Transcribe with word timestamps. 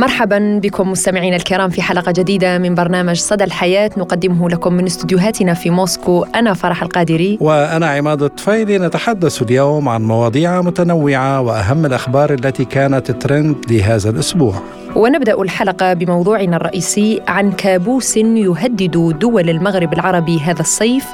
مرحبا 0.00 0.60
بكم 0.62 0.90
مستمعينا 0.90 1.36
الكرام 1.36 1.70
في 1.70 1.82
حلقة 1.82 2.12
جديدة 2.12 2.58
من 2.58 2.74
برنامج 2.74 3.16
صدى 3.16 3.44
الحياة. 3.44 3.90
نقدمه 3.96 4.50
لكم 4.50 4.72
من 4.72 4.86
استديوهاتنا 4.86 5.54
في 5.54 5.70
موسكو 5.70 6.24
أنا 6.34 6.54
فرح 6.54 6.82
القادري. 6.82 7.38
وأنا 7.40 7.86
عماد 7.86 8.22
الطفيلي. 8.22 8.78
نتحدث 8.78 9.42
اليوم 9.42 9.88
عن 9.88 10.02
مواضيع 10.02 10.62
متنوعة 10.62 11.40
وأهم 11.40 11.86
الأخبار 11.86 12.32
التي 12.32 12.64
كانت 12.64 13.10
ترند 13.10 13.56
لهذا 13.70 14.10
الأسبوع. 14.10 14.54
ونبدأ 14.96 15.42
الحلقة 15.42 15.92
بموضوعنا 15.92 16.56
الرئيسي 16.56 17.20
عن 17.28 17.52
كابوس 17.52 18.16
يهدد 18.16 19.18
دول 19.18 19.50
المغرب 19.50 19.92
العربي 19.92 20.40
هذا 20.40 20.60
الصيف 20.60 21.04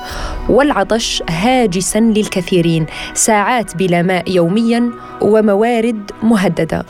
والعطش 0.48 1.22
هاجسا 1.30 2.00
للكثيرين 2.00 2.86
ساعات 3.14 3.76
بلا 3.76 4.02
ماء 4.02 4.30
يوميا 4.30 4.90
وموارد 5.20 6.10
مهددة. 6.22 6.84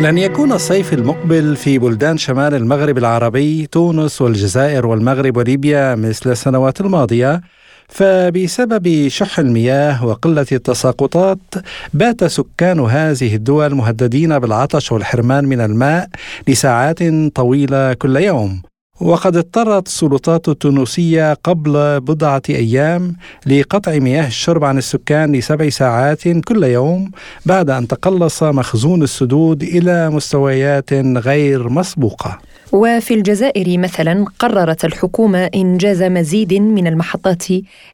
لن 0.00 0.18
يكون 0.18 0.52
الصيف 0.52 0.92
المقبل 0.92 1.56
في 1.56 1.78
بلدان 1.78 2.18
شمال 2.18 2.54
المغرب 2.54 2.98
العربي 2.98 3.66
تونس 3.66 4.22
والجزائر 4.22 4.86
والمغرب 4.86 5.36
وليبيا 5.36 5.94
مثل 5.94 6.30
السنوات 6.30 6.80
الماضية. 6.80 7.40
فبسبب 7.88 9.08
شح 9.08 9.38
المياه 9.38 10.04
وقلة 10.06 10.46
التساقطات 10.52 11.38
بات 11.94 12.24
سكان 12.24 12.80
هذه 12.80 13.34
الدول 13.34 13.74
مهددين 13.74 14.38
بالعطش 14.38 14.92
والحرمان 14.92 15.44
من 15.44 15.60
الماء 15.60 16.08
لساعات 16.48 16.98
طويلة 17.34 17.92
كل 17.92 18.16
يوم. 18.16 18.62
وقد 19.00 19.36
اضطرت 19.36 19.86
السلطات 19.86 20.48
التونسية 20.48 21.34
قبل 21.44 22.00
بضعة 22.00 22.42
أيام 22.50 23.16
لقطع 23.46 23.98
مياه 23.98 24.26
الشرب 24.26 24.64
عن 24.64 24.78
السكان 24.78 25.32
لسبع 25.32 25.68
ساعات 25.68 26.28
كل 26.28 26.64
يوم 26.64 27.10
بعد 27.46 27.70
أن 27.70 27.88
تقلص 27.88 28.42
مخزون 28.42 29.02
السدود 29.02 29.62
إلى 29.62 30.10
مستويات 30.10 30.92
غير 30.92 31.68
مسبوقة. 31.68 32.38
وفي 32.72 33.14
الجزائر 33.14 33.78
مثلا 33.78 34.24
قررت 34.38 34.84
الحكومة 34.84 35.50
إنجاز 35.54 36.02
مزيد 36.02 36.54
من 36.54 36.86
المحطات 36.86 37.44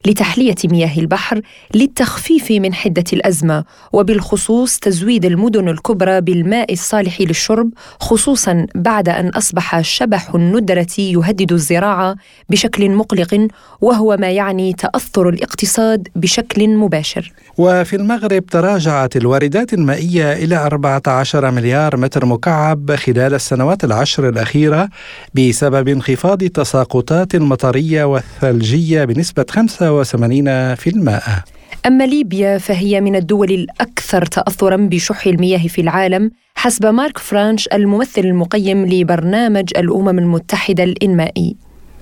لتحلية 0.05 0.55
مياه 0.65 0.99
البحر 0.99 1.41
للتخفيف 1.75 2.51
من 2.51 2.73
حدة 2.73 3.03
الأزمة 3.13 3.63
وبالخصوص 3.93 4.79
تزويد 4.79 5.25
المدن 5.25 5.69
الكبرى 5.69 6.21
بالماء 6.21 6.73
الصالح 6.73 7.21
للشرب 7.21 7.69
خصوصا 7.99 8.67
بعد 8.75 9.09
أن 9.09 9.29
أصبح 9.29 9.81
شبح 9.81 10.35
الندرة 10.35 10.87
يهدد 10.97 11.51
الزراعة 11.51 12.15
بشكل 12.49 12.91
مقلق 12.91 13.47
وهو 13.81 14.17
ما 14.19 14.31
يعني 14.31 14.73
تأثر 14.73 15.29
الاقتصاد 15.29 16.07
بشكل 16.15 16.69
مباشر. 16.69 17.33
وفي 17.57 17.95
المغرب 17.95 18.45
تراجعت 18.45 19.15
الواردات 19.15 19.73
المائية 19.73 20.33
إلى 20.33 20.55
14 20.55 21.51
مليار 21.51 21.97
متر 21.97 22.25
مكعب 22.25 22.95
خلال 22.95 23.33
السنوات 23.33 23.83
العشر 23.83 24.29
الأخيرة 24.29 24.62
الأخيرة 24.67 24.89
بسبب 25.33 25.87
انخفاض 25.87 26.43
التساقطات 26.43 27.35
المطرية 27.35 28.03
والثلجية 28.03 29.05
بنسبة 29.05 29.45
85%. 29.51 31.43
أما 31.87 32.03
ليبيا 32.03 32.57
فهي 32.57 33.01
من 33.01 33.15
الدول 33.15 33.51
الأكثر 33.51 34.25
تأثرا 34.25 34.75
بشح 34.75 35.27
المياه 35.27 35.67
في 35.67 35.81
العالم 35.81 36.31
حسب 36.55 36.85
مارك 36.85 37.17
فرانش 37.17 37.69
الممثل 37.73 38.21
المقيم 38.21 38.85
لبرنامج 38.85 39.69
الأمم 39.77 40.19
المتحدة 40.19 40.83
الإنمائي 40.83 41.55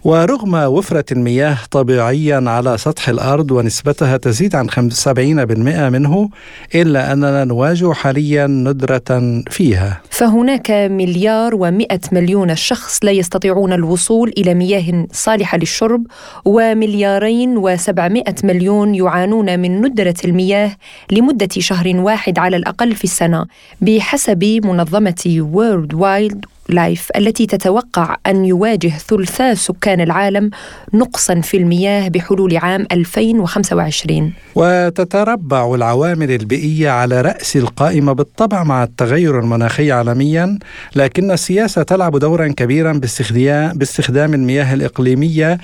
ورغم 0.03 0.53
وفرة 0.53 1.05
المياه 1.11 1.57
طبيعيا 1.71 2.43
على 2.47 2.77
سطح 2.77 3.09
الأرض 3.09 3.51
ونسبتها 3.51 4.17
تزيد 4.17 4.55
عن 4.55 4.69
75% 4.69 4.77
منه 5.89 6.29
إلا 6.75 7.13
أننا 7.13 7.43
نواجه 7.43 7.93
حاليا 7.93 8.47
ندرة 8.47 9.41
فيها. 9.49 10.01
فهناك 10.09 10.71
مليار 10.71 11.55
ومئة 11.55 11.99
مليون 12.11 12.55
شخص 12.55 12.99
لا 13.03 13.11
يستطيعون 13.11 13.73
الوصول 13.73 14.33
إلى 14.37 14.53
مياه 14.53 15.07
صالحة 15.11 15.57
للشرب 15.57 16.03
ومليارين 16.45 17.57
وسبعمائة 17.57 18.35
مليون 18.43 18.95
يعانون 18.95 19.59
من 19.59 19.81
ندرة 19.81 20.15
المياه 20.25 20.75
لمدة 21.11 21.49
شهر 21.59 21.91
واحد 21.95 22.39
على 22.39 22.57
الأقل 22.57 22.95
في 22.95 23.03
السنة 23.03 23.45
بحسب 23.81 24.43
منظمة 24.63 25.23
World 25.39 25.93
Wildlife 25.93 27.09
التي 27.15 27.45
تتوقع 27.45 28.17
أن 28.27 28.45
يواجه 28.45 28.89
ثلثا 28.89 29.53
سكان 29.53 30.01
العالم 30.01 30.49
نقصا 30.93 31.41
في 31.41 31.57
المياه 31.57 32.07
بحلول 32.07 32.57
عام 32.57 32.87
2025 32.91 34.33
وتتربع 34.55 35.75
العوامل 35.75 36.31
البيئية 36.31 36.89
على 36.89 37.21
رأس 37.21 37.57
القائمة 37.57 38.13
بالطبع 38.13 38.63
مع 38.63 38.83
التغير 38.83 39.39
المناخي 39.39 39.91
عالميا 39.91 40.59
لكن 40.95 41.31
السياسة 41.31 41.83
تلعب 41.83 42.17
دورا 42.17 42.47
كبيرا 42.47 42.93
باستخدام 43.73 44.33
المياه 44.33 44.73
الإقليمية 44.73 45.57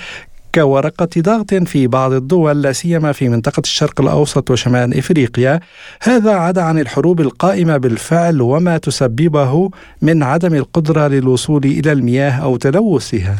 كورقة 0.55 1.09
ضغط 1.17 1.53
في 1.53 1.87
بعض 1.87 2.13
الدول 2.13 2.61
لا 2.61 2.71
سيما 2.71 3.11
في 3.11 3.29
منطقة 3.29 3.59
الشرق 3.59 4.01
الأوسط 4.01 4.51
وشمال 4.51 4.97
إفريقيا. 4.97 5.59
هذا 6.01 6.31
عدا 6.31 6.61
عن 6.61 6.79
الحروب 6.79 7.21
القائمة 7.21 7.77
بالفعل 7.77 8.41
وما 8.41 8.77
تسببه 8.77 9.69
من 10.01 10.23
عدم 10.23 10.53
القدرة 10.53 11.07
للوصول 11.07 11.65
إلى 11.65 11.91
المياه 11.91 12.31
أو 12.31 12.57
تلوثها. 12.57 13.35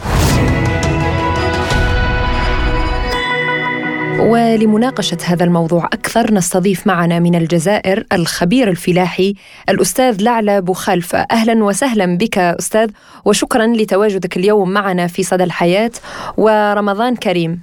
ولمناقشة 4.19 5.17
هذا 5.27 5.45
الموضوع 5.45 5.85
أكثر 5.85 6.33
نستضيف 6.33 6.87
معنا 6.87 7.19
من 7.19 7.35
الجزائر 7.35 8.03
الخبير 8.13 8.67
الفلاحي 8.67 9.33
الأستاذ 9.69 10.23
لعلى 10.23 10.61
بوخالفة 10.61 11.25
أهلا 11.31 11.63
وسهلا 11.63 12.17
بك 12.17 12.37
أستاذ 12.37 12.91
وشكرا 13.25 13.65
لتواجدك 13.65 14.37
اليوم 14.37 14.69
معنا 14.69 15.07
في 15.07 15.23
صدى 15.23 15.43
الحياة. 15.43 15.91
ورمضان 16.37 17.15
كريم. 17.15 17.61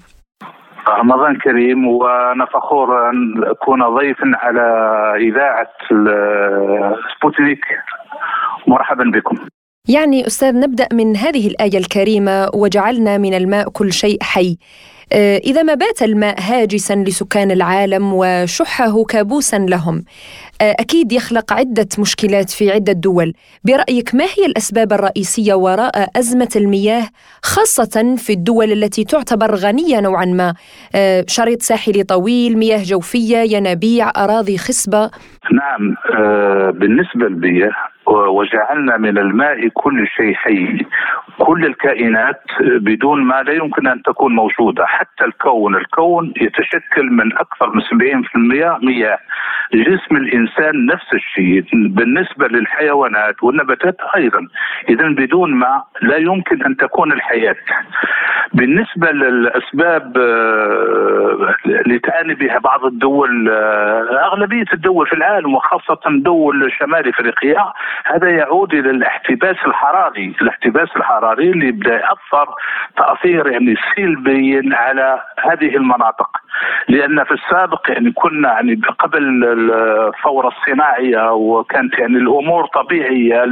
رمضان 0.89 1.39
كريم 1.39 1.89
وأنا 1.89 2.47
فخور 2.47 3.11
أن 3.11 3.45
أكون 3.45 3.83
ضيفا 3.97 4.33
على 4.35 4.63
إذاعة 5.29 5.71
سبوتنيك. 7.19 7.65
مرحبا 8.67 9.05
بكم. 9.05 9.37
يعني 9.89 10.27
أستاذ 10.27 10.61
نبدأ 10.61 10.89
من 10.93 11.17
هذه 11.17 11.47
الآية 11.47 11.79
الكريمة 11.79 12.49
وجعلنا 12.55 13.19
من 13.19 13.35
الماء 13.35 13.69
كل 13.69 13.93
شيء 13.93 14.23
حي. 14.23 14.59
إذا 15.13 15.63
ما 15.63 15.75
بات 15.75 16.03
الماء 16.03 16.35
هاجسا 16.41 16.95
لسكان 16.95 17.51
العالم 17.51 18.11
وشحه 18.15 19.05
كابوسا 19.05 19.59
لهم. 19.59 20.05
آه، 20.63 20.75
أكيد 20.81 21.13
يخلق 21.13 21.53
عدة 21.53 21.89
مشكلات 21.99 22.51
في 22.51 22.71
عدة 22.71 22.93
دول. 22.93 23.33
برأيك 23.65 24.15
ما 24.15 24.25
هي 24.25 24.47
الأسباب 24.47 24.93
الرئيسية 24.93 25.55
وراء 25.55 26.09
أزمة 26.17 26.49
المياه 26.57 27.09
خاصة 27.43 28.15
في 28.17 28.33
الدول 28.33 28.73
التي 28.73 29.05
تعتبر 29.05 29.55
غنية 29.55 30.01
نوعا 30.01 30.25
ما؟ 30.25 30.55
آه، 30.95 31.25
شريط 31.29 31.63
ساحلي 31.63 32.03
طويل 32.03 32.59
مياه 32.59 32.83
جوفية 32.83 33.57
ينابيع 33.57 34.11
أراضي 34.17 34.59
خصبة. 34.59 35.11
نعم 35.53 35.95
بالنسبة 36.71 37.29
للمياه 37.29 37.71
وجعلنا 38.07 38.97
من 38.97 39.19
الماء 39.19 39.69
كل 39.69 40.07
شيء 40.17 40.35
حي. 40.35 40.87
كل 41.39 41.67
الكائنات 41.67 42.43
بدون 42.61 43.23
ما 43.23 43.43
لا 43.43 43.53
يمكن 43.53 43.87
أن 43.87 44.03
تكون 44.03 44.35
موجودة. 44.35 44.87
حتى 44.87 45.25
الكون 45.25 45.77
الكون 45.77 46.33
يتشكل 46.41 47.05
من 47.11 47.37
أكثر 47.37 47.71
من 47.75 47.81
70% 47.81 48.79
مياه 48.83 49.19
جسم 49.75 50.17
الإنسان 50.17 50.87
نفس 50.87 51.13
الشيء. 51.15 51.65
بالنسبة 51.73 52.49
للحيوانات 52.49 53.43
والنباتات 53.43 53.97
أيضا. 54.17 54.49
اذا 54.89 55.09
بدون 55.09 55.55
ماء 55.55 55.85
لا 56.03 56.17
يمكن 56.17 56.63
أن 56.63 56.77
تكون 56.77 57.13
الحياة. 57.13 57.57
بالنسبة 58.55 59.11
للأسباب 59.11 60.19
آه، 60.19 61.55
اللي 61.67 61.99
تعاني 61.99 62.35
بها 62.35 62.59
بعض 62.59 62.85
الدول 62.85 63.51
آه، 63.51 64.27
أغلبية 64.27 64.65
الدول 64.73 65.07
في 65.07 65.13
العالم 65.13 65.55
وخاصة 65.55 66.01
دول 66.07 66.73
شمال 66.79 67.09
إفريقيا 67.09 67.73
هذا 68.05 68.31
يعود 68.31 68.75
إلى 68.75 68.91
الاحتباس 68.91 69.57
الحراري، 69.67 70.35
الاحتباس 70.43 70.89
الحراري. 70.97 71.24
اللي 71.33 71.73
بدا 71.73 71.95
يأثر 71.95 72.55
تأثير 72.97 73.47
يعني 73.47 73.75
سلبي 73.97 74.75
على 74.75 75.21
هذه 75.39 75.77
المناطق. 75.77 76.31
لأن 76.89 77.25
في 77.25 77.33
السابق 77.35 77.91
يعني 77.91 78.13
كنا 78.13 78.49
يعني 78.49 78.81
قبل 78.99 79.45
الثورة 79.45 80.49
الصناعية 80.49 81.33
وكانت 81.33 81.99
يعني 81.99 82.17
الأمور 82.17 82.67
طبيعية 82.67 83.45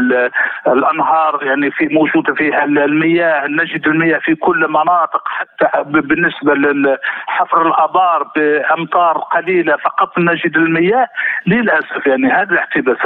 الأنهار 0.66 1.38
يعني 1.42 1.70
في 1.70 1.88
موجوده 1.88 2.34
فيها 2.34 2.64
المياه 2.64 3.46
نجد 3.46 3.86
المياه 3.86 4.18
في 4.18 4.34
كل 4.34 4.68
مناطق 4.68 5.22
حتى 5.28 5.68
بالنسبة 5.84 6.54
لحفر 6.54 7.66
الآبار 7.68 8.26
بأمطار 8.36 9.18
قليلة 9.18 9.76
فقط 9.76 10.18
نجد 10.18 10.56
المياه 10.56 11.08
للأسف 11.46 12.06
يعني 12.06 12.32
هذا 12.32 12.50
الاحتباس 12.52 12.96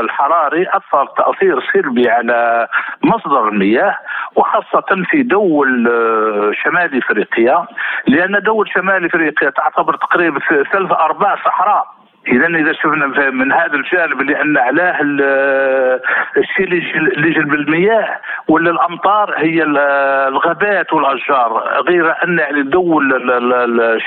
الحراري 0.00 0.66
أثر 0.68 1.06
تأثير 1.06 1.60
سلبي 1.72 2.10
على 2.10 2.68
مصدر 3.02 3.48
المياه 3.48 3.77
وخاصة 4.36 5.04
في 5.10 5.22
دول 5.22 5.88
آه، 5.88 6.50
شمال 6.54 6.98
إفريقيا 6.98 7.66
لأن 8.06 8.42
دول 8.42 8.68
شمال 8.74 9.04
إفريقيا 9.04 9.50
تعتبر 9.50 9.96
تقريبا 9.96 10.40
ثلاث 10.72 10.92
أرباع 10.92 11.36
صحراء. 11.44 11.97
إذا 12.28 12.46
إذا 12.46 12.72
شفنا 12.72 13.30
من 13.30 13.52
هذا 13.52 13.74
الجانب 13.74 14.20
اللي 14.20 14.42
أن 14.42 14.56
اعلاه 14.56 14.96
الشيء 16.36 16.66
اللي 16.66 17.28
يجلب 17.28 17.54
المياه 17.54 18.20
ولا 18.48 18.70
الأمطار 18.70 19.34
هي 19.36 19.62
الغابات 20.28 20.92
والأشجار 20.92 21.82
غير 21.88 22.14
أن 22.24 22.38
يعني 22.38 22.62
دول 22.62 23.12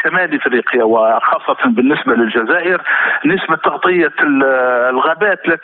شمال 0.03 0.35
إفريقيا 0.35 0.83
وخاصة 0.83 1.57
بالنسبة 1.65 2.13
للجزائر 2.13 2.81
نسبة 3.25 3.56
تغطية 3.56 4.13
الغابات 4.89 5.47
لا 5.47 5.57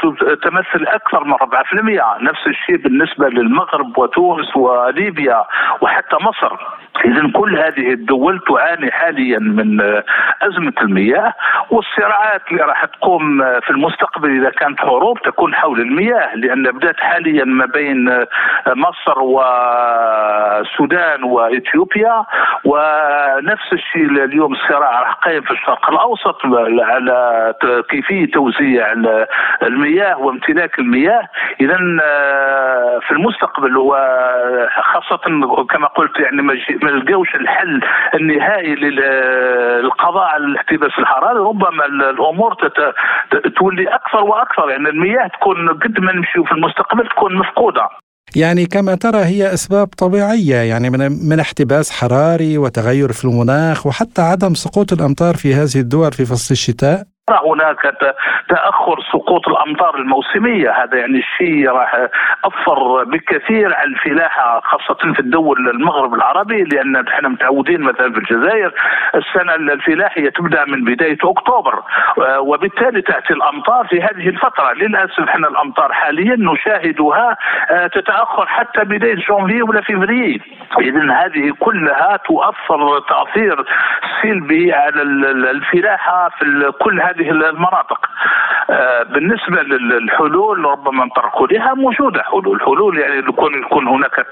تمثل 0.43 0.87
أكثر 0.87 1.23
من 1.23 1.33
4% 1.33 2.21
نفس 2.21 2.47
الشيء 2.47 2.77
بالنسبة 2.77 3.29
للمغرب 3.29 3.97
وتونس 3.97 4.57
وليبيا 4.57 5.45
وحتى 5.81 6.15
مصر. 6.15 6.57
اذا 7.05 7.31
كل 7.33 7.57
هذه 7.57 7.93
الدول 7.93 8.39
تعاني 8.47 8.91
حاليا 8.91 9.39
من 9.39 9.81
أزمة 10.41 10.73
المياه 10.81 11.33
والصراعات 11.69 12.46
اللي 12.51 12.63
راح 12.63 12.85
تقوم 12.85 13.43
في 13.59 13.69
المستقبل 13.69 14.39
إذا 14.41 14.49
كانت 14.49 14.79
حروب 14.79 15.19
تكون 15.19 15.55
حول 15.55 15.81
المياه 15.81 16.35
لأن 16.35 16.63
بدأت 16.63 16.99
حاليا 16.99 17.45
ما 17.45 17.65
بين 17.65 18.25
مصر 18.67 19.19
والسودان 19.19 21.23
وإثيوبيا 21.23 22.25
ونفس 22.65 23.73
الشيء 23.73 24.05
اليوم 24.05 24.53
الصراع 24.53 25.01
راح 25.01 25.13
قايم 25.13 25.41
في 25.41 25.51
الشرق 25.51 25.89
الأوسط 25.89 26.37
على 26.79 27.53
كيفية 27.89 28.31
توزيع 28.31 28.93
المياه 29.63 30.17
وامتلاك 30.17 30.79
المياه. 30.79 31.27
اذا 31.61 31.77
في 33.01 33.11
المستقبل 33.11 33.77
وخاصة 33.77 35.17
كما 35.69 35.87
قلت 35.87 36.19
يعني 36.19 36.41
ما 36.41 36.53
نلقاوش 36.83 37.35
الحل 37.35 37.81
النهائي 38.15 38.75
للقضاء 38.75 40.23
على 40.23 40.43
الاحتباس 40.45 40.91
الحراري 40.99 41.39
ربما 41.39 41.85
الأمور 41.85 42.36
تولي 43.59 43.85
أكثر 43.95 44.23
وأكثر. 44.23 44.69
يعني 44.69 44.89
المياه 44.89 45.27
تكون 45.27 45.69
قد 45.69 45.99
ما 45.99 46.11
نمشيو 46.13 46.43
في 46.43 46.51
المستقبل 46.51 47.07
تكون 47.07 47.35
مفقودة. 47.37 47.89
يعني 48.35 48.65
كما 48.65 48.95
ترى 48.95 49.17
هي 49.17 49.53
أسباب 49.53 49.87
طبيعية 49.87 50.55
يعني 50.55 50.89
من 50.89 50.99
من 51.29 51.39
احتباس 51.39 51.91
حراري 51.91 52.57
وتغير 52.57 53.11
في 53.11 53.25
المناخ 53.25 53.87
وحتى 53.87 54.21
عدم 54.21 54.53
سقوط 54.53 54.93
الأمطار 54.93 55.35
في 55.35 55.53
هذه 55.53 55.79
الدول 55.79 56.11
في 56.11 56.25
فصل 56.25 56.53
الشتاء. 56.53 57.03
هناك 57.31 57.95
تأخر 58.49 59.01
سقوط 59.11 59.47
الأمطار 59.47 59.95
الموسمية. 59.95 60.71
هذا 60.71 60.97
يعني 60.97 61.17
الشيء 61.17 61.69
راح 61.69 62.07
اثر 62.45 63.03
بكثير 63.03 63.73
على 63.75 63.87
الفلاحه 63.89 64.61
خاصة 64.63 65.13
في 65.13 65.19
الدول 65.19 65.69
المغرب 65.69 66.13
العربي 66.13 66.63
لأن 66.63 67.07
إحنا 67.07 67.29
متعودين 67.29 67.81
مثلا 67.81 68.13
في 68.13 68.17
الجزائر 68.19 68.73
السنة 69.15 69.55
الفلاحيه 69.55 70.29
تبدأ 70.29 70.65
من 70.65 70.83
بداية 70.83 71.17
أكتوبر 71.23 71.83
وبالتالي 72.39 73.01
تأتي 73.01 73.33
الأمطار 73.33 73.87
في 73.87 74.01
هذه 74.01 74.29
الفترة. 74.29 74.73
للأسف 74.73 75.19
إحنا 75.19 75.47
الأمطار 75.47 75.93
حاليا 75.93 76.35
نشاهدها 76.35 77.37
تتأخر 77.87 78.45
حتى 78.45 78.83
بداية 78.83 79.15
جونفي 79.15 79.61
ولا 79.61 79.81
فيفري. 79.81 80.41
اذا 80.79 81.11
هذه 81.11 81.53
كلها 81.59 82.17
تؤثر 82.25 82.99
تأثير 82.99 83.65
سلبي 84.21 84.73
على 84.73 85.01
الفلاحه 85.51 86.29
في 86.29 86.71
كل 86.81 87.01
هذه 87.01 87.16
هذه 87.17 87.29
المناطق. 87.29 88.09
آه، 88.69 89.03
بالنسبة 89.03 89.61
للحلول 89.61 90.65
ربما 90.65 91.05
نطرقوا 91.05 91.47
لها 91.47 91.73
موجودة 91.73 92.23
حلول. 92.23 92.61
حلول 92.61 92.97
يعني 92.97 93.17
يكون 93.17 93.53
يكون 93.61 93.87
هناك 93.87 94.25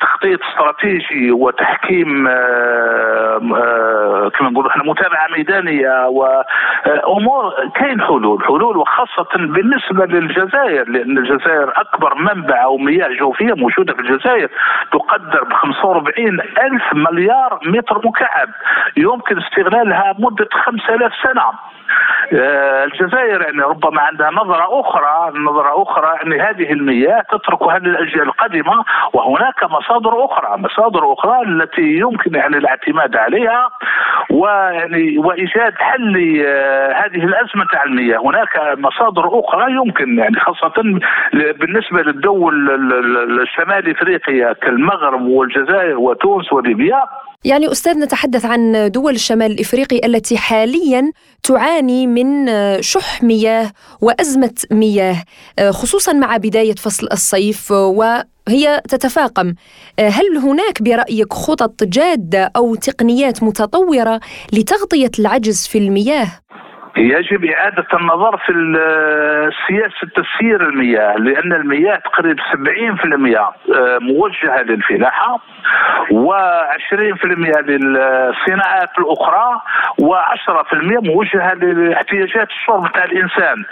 تخطيط 0.00 0.40
استراتيجي 0.44 1.30
وتحكيم 1.30 2.26
آه، 2.26 3.40
آه، 3.56 4.30
كما 4.38 4.50
نقولوا 4.50 4.70
إحنا 4.70 4.84
متابعة 4.84 5.28
ميدانية 5.36 6.06
وامور 6.08 7.54
كاين 7.74 8.00
حلول. 8.00 8.44
حلول 8.44 8.76
وخاصة 8.76 9.28
بالنسبة 9.34 10.06
للجزائر 10.06 10.88
لأن 10.88 11.18
الجزائر 11.18 11.72
أكبر 11.76 12.14
منبع 12.14 12.64
أو 12.64 12.76
مياه 12.78 13.08
جوفية 13.08 13.52
موجودة 13.54 13.94
في 13.94 14.00
الجزائر 14.00 14.48
تقدر 14.92 15.44
ب 15.44 15.52
45 15.52 16.40
ألف 16.40 16.94
مليار 16.94 17.60
متر 17.66 18.00
مكعب. 18.04 18.48
يمكن 18.96 19.38
استغلالها 19.38 20.14
مدة 20.18 20.48
5000 20.52 21.12
سنة. 21.22 21.42
آه، 21.42 21.77
الجزائر 22.32 23.42
يعني 23.42 23.62
ربما 23.62 24.00
عندها 24.00 24.30
نظرة 24.30 24.80
أخرى 24.80 25.40
نظرة 25.40 25.82
أخرى 25.82 26.16
يعني 26.16 26.42
هذه 26.42 26.72
المياه 26.72 27.22
تتركها 27.32 27.78
للأجيال 27.78 28.22
القادمة 28.22 28.84
وهناك 29.12 29.64
مصادر 29.64 30.24
أخرى 30.24 30.58
مصادر 30.58 31.12
أخرى 31.12 31.42
التي 31.42 31.82
يمكن 31.82 32.34
يعني 32.34 32.56
الاعتماد 32.56 33.16
عليها 33.16 33.68
ويعني 34.30 35.18
وإيجاد 35.18 35.74
حل 35.78 36.12
لهذه 36.12 37.24
الأزمة 37.24 37.64
تاع 37.72 37.84
المياه. 37.84 38.18
هناك 38.18 38.78
مصادر 38.78 39.40
أخرى 39.40 39.72
يمكن 39.72 40.18
يعني 40.18 40.36
خاصة 40.40 40.82
بالنسبة 41.32 42.02
للدول 42.02 42.70
الشمال 43.42 43.90
إفريقيا 43.90 44.52
كالمغرب 44.52 45.22
والجزائر 45.22 45.98
وتونس 45.98 46.52
وليبيا. 46.52 47.02
يعني 47.44 47.66
أستاذ 47.66 47.98
نتحدث 48.04 48.46
عن 48.46 48.90
دول 48.94 49.12
الشمال 49.12 49.52
الإفريقي 49.52 50.00
التي 50.06 50.38
حاليا 50.38 51.12
تعاني 51.42 52.06
من 52.06 52.17
شح 52.80 53.22
مياه 53.22 53.72
وأزمة 54.00 54.54
مياه 54.70 55.24
خصوصا 55.70 56.12
مع 56.12 56.36
بداية 56.36 56.74
فصل 56.74 57.08
الصيف 57.12 57.70
وهي 57.70 58.82
تتفاقم 58.88 59.54
هل 60.00 60.36
هناك 60.36 60.82
برأيك 60.82 61.32
خطط 61.32 61.84
جادة 61.84 62.52
أو 62.56 62.74
تقنيات 62.74 63.42
متطورة 63.42 64.20
لتغطية 64.52 65.10
العجز 65.18 65.66
في 65.66 65.78
المياه؟ 65.78 66.28
يجب 66.98 67.44
إعادة 67.44 67.86
النظر 67.94 68.36
في 68.36 68.52
سياسة 69.68 70.22
تسيير 70.22 70.62
المياه 70.68 71.16
لأن 71.16 71.52
المياه 71.52 71.96
تقريبا 71.96 72.42
70% 72.42 73.54
آه، 73.76 73.98
موجهة 73.98 74.62
للفلاحة 74.62 75.38
و20% 76.10 77.26
للصناعات 77.68 78.90
الأخرى 78.98 79.60
و10% 80.02 80.74
موجهة 81.02 81.54
لاحتياجات 81.54 82.48
الشرب 82.48 82.92
تاع 82.92 83.04
الإنسان. 83.04 83.64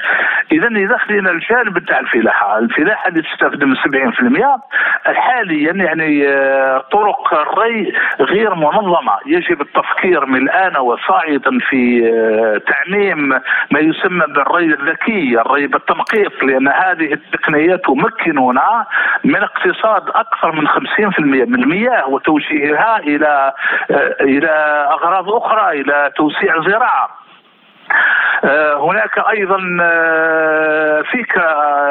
إذا 0.52 0.68
إذا 0.68 0.96
خلينا 0.96 1.30
الجانب 1.30 1.78
تاع 1.78 1.98
الفلاحة 1.98 2.58
الفلاحة 2.58 3.08
اللي 3.08 3.22
تستخدم 3.22 3.74
70% 3.74 4.60
حاليا 5.04 5.72
يعني 5.72 6.28
آه، 6.28 6.84
طرق 6.92 7.34
الري 7.34 7.92
غير 8.20 8.54
منظمة. 8.54 9.16
يجب 9.26 9.60
التفكير 9.60 10.26
من 10.26 10.42
الآن 10.42 10.76
وصاعدا 10.76 11.58
في 11.70 12.10
آه، 12.14 12.60
تعميم 12.72 13.15
تعليم 13.16 13.28
ما 13.70 13.80
يسمى 13.80 14.26
بالري 14.26 14.64
الذكي 14.64 15.40
الري 15.40 15.66
بالتنقيط 15.66 16.42
لأن 16.42 16.68
هذه 16.68 17.12
التقنيات 17.12 17.84
تمكننا 17.84 18.86
من 19.24 19.36
اقتصاد 19.36 20.02
أكثر 20.08 20.52
من 20.52 20.68
50% 20.68 21.20
من 21.20 21.62
المياه 21.62 22.08
وتوجيهها 22.08 22.98
إلى 22.98 23.52
إلى 24.20 24.50
أغراض 24.92 25.30
أخرى 25.30 25.80
إلى 25.80 26.12
توسيع 26.16 26.56
الزراعة 26.56 27.25
هناك 28.80 29.18
أيضا 29.18 29.58
آه، 29.82 31.02
فكره 31.02 31.46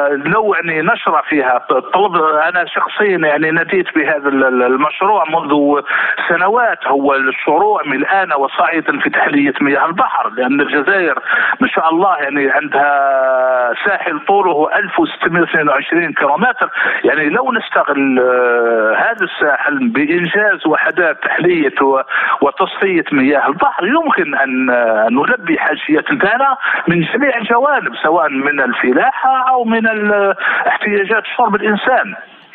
لو 0.08 0.54
يعني 0.54 0.82
نشر 0.82 1.22
فيها. 1.28 1.58
طلب 1.94 2.16
أنا 2.16 2.64
شخصيا 2.64 3.18
يعني 3.18 3.50
ناديت 3.50 3.94
بهذا 3.94 4.28
المشروع 4.28 5.24
منذ 5.30 5.80
سنوات 6.28 6.86
هو 6.86 7.14
الشروع 7.14 7.82
من 7.86 7.96
الآن 7.96 8.32
وصاعدا 8.32 8.98
في 8.98 9.10
تحلية 9.10 9.54
مياه 9.60 9.86
البحر 9.86 10.30
لأن 10.30 10.60
الجزائر 10.60 11.18
ما 11.60 11.68
شاء 11.68 11.90
الله 11.90 12.16
يعني 12.16 12.50
عندها 12.50 13.74
ساحل 13.84 14.20
طوله 14.28 14.76
1622 14.78 16.12
كيلومتر. 16.12 16.70
يعني 17.04 17.28
لو 17.28 17.52
نستغل 17.52 18.18
آه، 18.20 18.94
هذا 18.96 19.24
الساحل 19.24 19.88
بإنجاز 19.88 20.66
وحدات 20.66 21.22
تحلية 21.22 21.74
وتصفية 22.40 23.04
مياه 23.12 23.48
البحر 23.48 23.86
يمكن 23.86 24.34
أن 24.34 24.66
نلبي 25.10 25.58
حاجيات 25.58 25.85
هذا 25.90 26.56
من 26.88 27.00
جميع 27.00 27.38
الجوانب 27.38 27.96
سواء 28.02 28.28
من 28.28 28.60
الفلاحة 28.60 29.50
أو 29.50 29.64
من 29.64 30.12
احتياجات 30.68 31.22
شرب 31.36 31.54
الإنسان. 31.54 32.14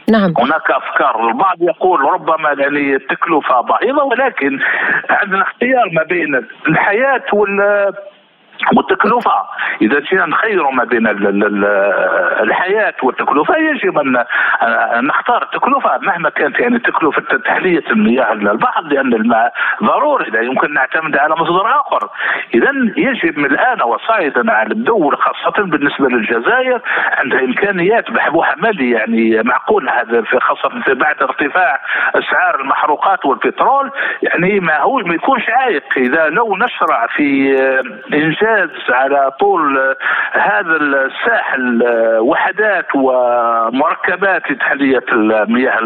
نعم. 0.09 0.33
هناك 0.39 0.71
أفكار. 0.71 1.27
البعض 1.29 1.61
يقول 1.61 2.01
ربما 2.01 2.55
يعني 2.57 2.95
التكلفة 2.95 3.61
ضئيله 3.61 4.03
ولكن 4.03 4.59
عندنا 5.09 5.41
اختيار 5.41 5.89
ما 5.93 6.03
بين 6.03 6.45
الحياة 6.67 7.23
وال 7.33 7.93
والتكلفة. 8.75 9.46
إذا 9.82 10.00
جينا 10.00 10.25
نخير 10.25 10.70
ما 10.70 10.84
بين 10.84 11.08
الحياة 12.41 12.94
والتكلفة. 13.03 13.56
يجب 13.58 14.00
أن 14.00 14.25
نختار 15.08 15.44
التكلفة. 15.44 15.98
مهما 16.01 16.30
كانت 16.30 16.60
يعني 16.60 16.80
تكلفة 16.80 17.38
تحلية 17.38 17.84
المياه 17.91 18.34
البحر 18.34 18.82
لأن 18.82 19.13
الماء 19.13 19.53
ضروري. 19.84 20.30
لا 20.30 20.41
يمكن 20.41 20.74
نعتمد 20.74 21.18
على 21.18 21.36
مصدر 21.36 21.80
آخر. 21.80 22.10
إذا 22.56 22.72
يجب 22.98 23.39
من 23.39 23.46
الآن 23.46 23.82
وصاعدا 23.82 24.51
على 24.51 24.72
الدولة 24.72 25.18
خاصة 25.18 25.63
بالنسبة 25.63 26.10
للجزائر 26.10 26.82
عندها 27.18 27.39
إمكانيات 27.39 28.12
بحبوحة 28.12 28.56
مالي 28.58 28.91
يعني 28.91 29.41
معقول 29.44 29.89
هذا 29.89 30.24
خاصة 30.41 30.94
بعد 30.94 31.24
ارتفاع 31.24 31.82
أسعار 32.15 32.62
المحروقات 32.62 33.25
والبترول. 33.25 33.91
يعني 34.22 34.60
ما 34.60 34.80
هو 34.80 34.98
ما 34.98 35.15
يكونش 35.15 35.50
عائق. 35.50 35.84
إذا 35.98 36.30
لو 36.30 36.58
نشرع 36.58 37.08
في 37.08 37.56
إنجاز 38.13 38.50
انجاز 38.51 38.70
على 38.89 39.31
طول 39.39 39.77
هذا 40.34 40.75
الساحل 40.81 41.84
وحدات 42.20 42.86
ومركبات 42.96 44.41
لتحليه 44.51 45.03
المياه 45.12 45.79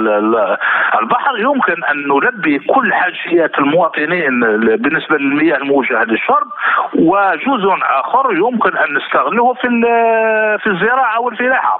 البحر. 0.99 1.39
يمكن 1.39 1.83
أن 1.91 1.97
نلبي 2.07 2.59
كل 2.59 2.93
حاجيات 2.93 3.51
المواطنين 3.59 4.39
بالنسبة 4.77 5.17
للمياه 5.17 5.57
الموجهة 5.57 6.03
للشرب. 6.03 6.47
وجزء 6.95 7.69
آخر 7.99 8.33
يمكن 8.33 8.77
أن 8.77 8.97
نستغله 8.97 9.53
في 9.53 9.67
في 10.63 10.69
الزراعة 10.69 11.21
والفلاحه. 11.21 11.79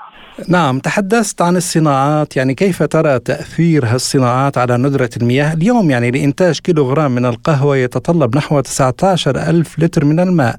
نعم 0.51 0.79
تحدثت 0.79 1.41
عن 1.41 1.55
الصناعات. 1.55 2.37
يعني 2.37 2.53
كيف 2.53 2.83
ترى 2.83 3.19
تأثير 3.19 3.83
هالصناعات 3.85 4.57
على 4.57 4.77
ندرة 4.77 5.09
المياه 5.21 5.53
اليوم؟ 5.53 5.89
يعني 5.89 6.11
لإنتاج 6.11 6.59
كيلوغرام 6.59 7.11
من 7.11 7.25
القهوة 7.25 7.77
يتطلب 7.77 8.35
نحو 8.35 8.59
19 8.59 9.31
ألف 9.31 9.79
لتر 9.79 10.05
من 10.05 10.19
الماء. 10.19 10.55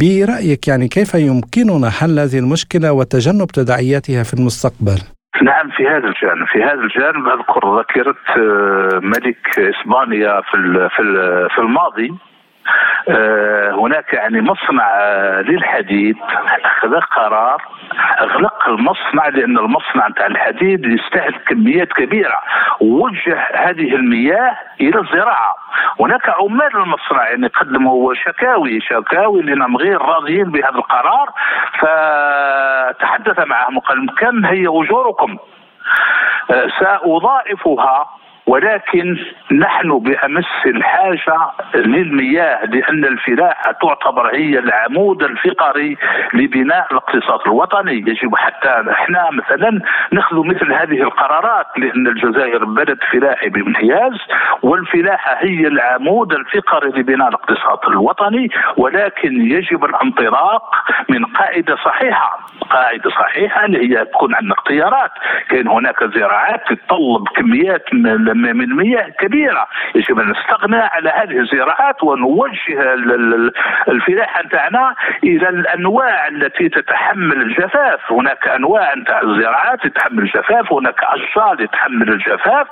برأيك 0.00 0.68
يعني 0.68 0.88
كيف 0.88 1.14
يمكننا 1.14 1.90
حل 1.90 2.18
هذه 2.18 2.38
المشكلة 2.38 2.92
وتجنب 2.92 3.46
تداعياتها 3.46 4.22
في 4.22 4.34
المستقبل؟ 4.34 4.98
نعم 5.42 5.70
في 5.76 5.86
هذا 5.86 6.08
الجانب 6.12 6.46
في 6.52 6.62
هذا 6.62 6.80
الجانب 6.88 7.28
أذكر 7.28 7.80
ذكرت 7.80 8.24
آه، 8.38 9.00
ملك 9.02 9.58
إسبانيا 9.58 10.40
في 10.40 10.88
في 11.54 11.58
الماضي 11.58 12.10
هناك 13.84 14.12
يعني 14.12 14.40
مصنع 14.40 14.88
آه، 15.00 15.40
للحديد. 15.40 16.16
أخذ 16.64 17.00
قرار 17.00 17.62
أغلق 18.20 18.68
المصنع 18.68 19.28
لأن 19.28 19.58
المصنع 19.58 20.08
بتاع 20.08 20.26
الحديد 20.26 20.86
يستهلك 20.86 21.44
كميات 21.48 21.92
كبيرة. 21.92 22.36
ووجه 22.80 23.46
هذه 23.54 23.94
المياه 23.94 24.56
إلى 24.80 25.00
الزراعة. 25.00 25.54
هناك 26.00 26.28
عمال 26.28 26.76
المصنع 26.76 27.28
يعني 27.28 27.46
قدموا 27.46 28.14
شكاوي 28.14 28.80
شكاوي 28.80 29.42
لأنهم 29.42 29.76
غير 29.76 30.02
راضيين 30.02 30.50
بهذا 30.50 30.74
القرار. 30.78 31.28
فتحدث 31.78 33.46
معهم 33.46 33.76
وقال 33.76 34.14
كم 34.18 34.46
هي 34.46 34.66
أجوركم؟ 34.66 35.36
آه، 36.50 36.68
سأضاعفها 36.80 38.06
ولكن 38.46 39.16
نحن 39.52 39.98
بأمس 39.98 40.46
الحاجة 40.66 41.36
للمياه 41.74 42.64
لأن 42.64 43.04
الفلاحه 43.04 43.72
تعتبر 43.72 44.34
هي 44.34 44.58
العمود 44.58 45.22
الفقري 45.22 45.96
لبناء 46.34 46.86
الاقتصاد 46.92 47.40
الوطني. 47.46 47.94
يجب 47.94 48.36
حتى 48.36 48.84
إحنا 48.90 49.30
مثلا 49.30 49.80
ناخذ 50.12 50.46
مثل 50.46 50.72
هذه 50.72 51.02
القرارات 51.02 51.66
لأن 51.76 52.06
الجزائر 52.06 52.64
بلد 52.64 52.98
فلاحي 53.12 53.48
بامتياز 53.48 54.12
والفلاحة 54.62 55.36
هي 55.38 55.66
العمود 55.66 56.32
الفقري 56.32 56.88
لبناء 56.90 57.28
الاقتصاد 57.28 57.78
الوطني 57.88 58.48
ولكن 58.76 59.50
يجب 59.50 59.84
الانطلاق 59.84 60.74
من 61.08 61.24
قاعدة 61.24 61.76
صحيحة. 61.76 62.38
قاعدة 62.70 63.10
صحيحة 63.10 63.64
اللي 63.64 63.78
هي 63.98 64.04
تكون 64.04 64.34
عندنا 64.34 64.54
اختيارات. 64.54 65.10
كاين 65.48 65.68
هناك 65.68 66.04
زراعات 66.04 66.62
تتطلب 66.68 67.28
كميات 67.36 67.94
من 67.94 68.33
من 68.34 68.60
المياه 68.60 69.08
كبيرة. 69.08 69.66
يجب 69.94 70.20
أن 70.20 70.30
نستغنى 70.30 70.76
على 70.76 71.10
هذه 71.10 71.38
الزراعات 71.40 72.02
ونوجه 72.02 72.94
الفلاحه 73.88 74.42
نتاعنا 74.42 74.94
إلى 75.24 75.48
الأنواع 75.48 76.28
التي 76.28 76.68
تتحمل 76.68 77.42
الجفاف. 77.42 78.12
هناك 78.12 78.48
أنواع 78.48 78.94
نتاع 78.94 79.20
الزراعات 79.20 79.86
تتحمل 79.86 80.18
الجفاف 80.18 80.72
هناك 80.72 81.00
أشجار 81.02 81.66
تتحمل 81.66 82.08
الجفاف 82.08 82.66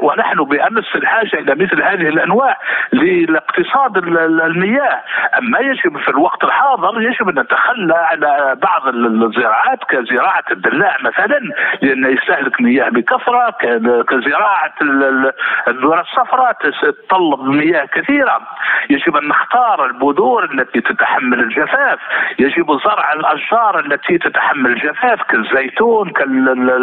ونحن 0.00 0.44
بأمس 0.44 0.94
الحاجة 0.94 1.38
إلى 1.38 1.54
مثل 1.54 1.82
هذه 1.82 2.08
الأنواع 2.08 2.58
لاقتصاد 2.92 3.96
المياه. 3.96 5.00
أما 5.38 5.58
يجب 5.58 5.98
في 5.98 6.08
الوقت 6.08 6.44
الحاضر 6.44 7.02
يجب 7.02 7.28
أن 7.28 7.38
نتخلى 7.38 7.94
على 7.94 8.56
بعض 8.62 8.88
الزراعات 8.94 9.78
كزراعة 9.88 10.44
الدلاع 10.50 10.96
مثلا 11.00 11.40
لأنه 11.82 12.08
يستهلك 12.08 12.60
مياه 12.60 12.88
بكثرة 12.88 13.50
كزراعة 14.08 14.72
الذرة 15.68 16.00
الصفراء 16.00 16.52
تتطلب 16.52 17.40
مياه 17.40 17.84
كثيرة. 17.84 18.40
يجب 18.90 19.16
أن 19.16 19.28
نختار 19.28 19.86
البذور 19.86 20.44
التي 20.44 20.80
تتحمل 20.80 21.40
الجفاف. 21.40 21.98
يجب 22.38 22.78
زرع 22.84 23.12
الأشجار 23.12 23.78
التي 23.78 24.18
تتحمل 24.18 24.70
الجفاف 24.70 25.22
كالزيتون 25.22 26.10
كالفزدق 26.10 26.82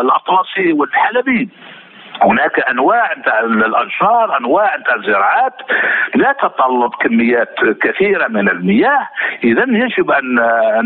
الأطلسي 0.00 0.72
والحلبي 0.72 1.48
هناك 2.22 2.60
أنواع 2.60 3.12
الاشجار 3.44 4.38
أنواع 4.38 4.74
الزراعات 4.96 5.54
لا 6.14 6.32
تتطلب 6.32 6.90
كميات 6.94 7.54
كثيرة 7.82 8.28
من 8.28 8.48
المياه. 8.48 9.08
إذا 9.44 9.64
يجب 9.68 10.10
أن 10.10 10.34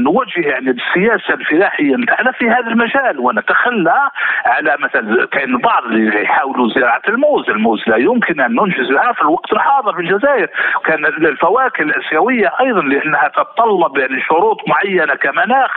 نوجه 0.03 0.41
يعني 0.41 0.71
السياسة 0.71 1.35
الفلاحية 1.35 1.97
نتاعنا 1.97 2.33
في 2.33 2.51
هذا 2.51 2.69
المجال 2.69 3.19
ونتخلى 3.19 4.11
على 4.47 4.77
مثلا 4.79 5.27
كاين 5.27 5.55
البعض 5.55 5.85
اللي 5.85 6.23
يحاولوا 6.23 6.69
زراعة 6.69 7.03
الموز، 7.09 7.51
الموز 7.51 7.89
لا 7.89 7.97
يمكن 7.97 8.41
أن 8.41 8.55
ننجزها 8.55 9.13
في 9.13 9.23
الوقت 9.23 9.53
الحاضر 9.53 9.93
في 9.93 10.01
الجزائر، 10.01 10.49
كان 10.85 11.05
الفواكه 11.05 11.83
الآسيوية 11.83 12.53
أيضا 12.61 12.83
لأنها 12.83 13.29
تتطلب 13.29 13.99
يعني 13.99 14.21
شروط 14.21 14.69
معينة 14.69 15.15
كمناخ 15.15 15.71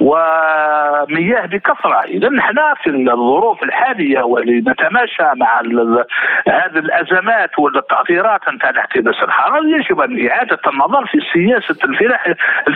ومياه 0.00 1.46
بكثرة، 1.46 2.00
إذا 2.04 2.28
نحن 2.28 2.58
في 2.82 2.90
الظروف 2.90 3.62
الحالية 3.62 4.22
ولنتماشى 4.22 4.97
نتماشى 4.98 5.38
مع 5.40 5.60
هذه 6.48 6.78
الأزمات 6.78 7.58
والتأثيرات 7.58 8.48
نتاع 8.48 8.70
الاحتباس 8.70 9.14
الحراري 9.22 9.70
يجب 9.70 10.00
أن 10.00 10.28
إعادة 10.28 10.58
النظر 10.66 11.06
في 11.06 11.18
سياسة 11.32 11.76
الفلاح 11.84 12.24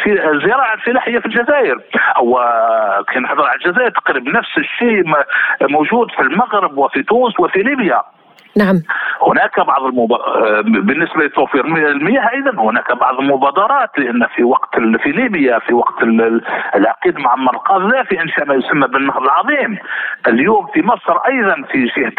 في 0.02 0.30
الزراعة 0.30 0.74
الفلاحية 0.74 1.18
في 1.18 1.26
الجزائر. 1.26 1.80
أو 2.16 2.40
كي 3.12 3.18
نحضر 3.18 3.44
على 3.44 3.58
الجزائر 3.64 3.90
تقريبا 3.90 4.30
نفس 4.30 4.58
الشيء 4.58 5.02
موجود 5.62 6.10
في 6.10 6.22
المغرب 6.22 6.78
وفي 6.78 7.02
تونس 7.02 7.40
وفي 7.40 7.62
ليبيا. 7.62 8.02
نعم. 8.56 8.82
هناك 9.26 9.60
بعض 9.60 9.82
المب... 9.84 10.08
بالنسبة 10.86 11.24
لتوفير 11.24 11.64
المياه 11.64 12.30
أيضا 12.32 12.62
هناك 12.62 12.92
بعض 12.92 13.20
المبادرات 13.20 13.98
لأن 13.98 14.26
في 14.26 14.44
وقت 14.44 14.78
في 15.02 15.12
ليبيا 15.12 15.58
في 15.58 15.74
وقت 15.74 16.02
العقيد 16.74 17.18
معمر 17.18 17.54
القذافي 17.54 18.20
انشا 18.22 18.44
ما 18.44 18.54
يسمى 18.54 18.88
بالنهر 18.88 19.22
العظيم. 19.22 19.78
اليوم 20.28 20.66
في 20.66 20.82
مصر 20.82 21.16
أيضا 21.16 21.62
في 21.72 21.84
جهة 21.84 22.10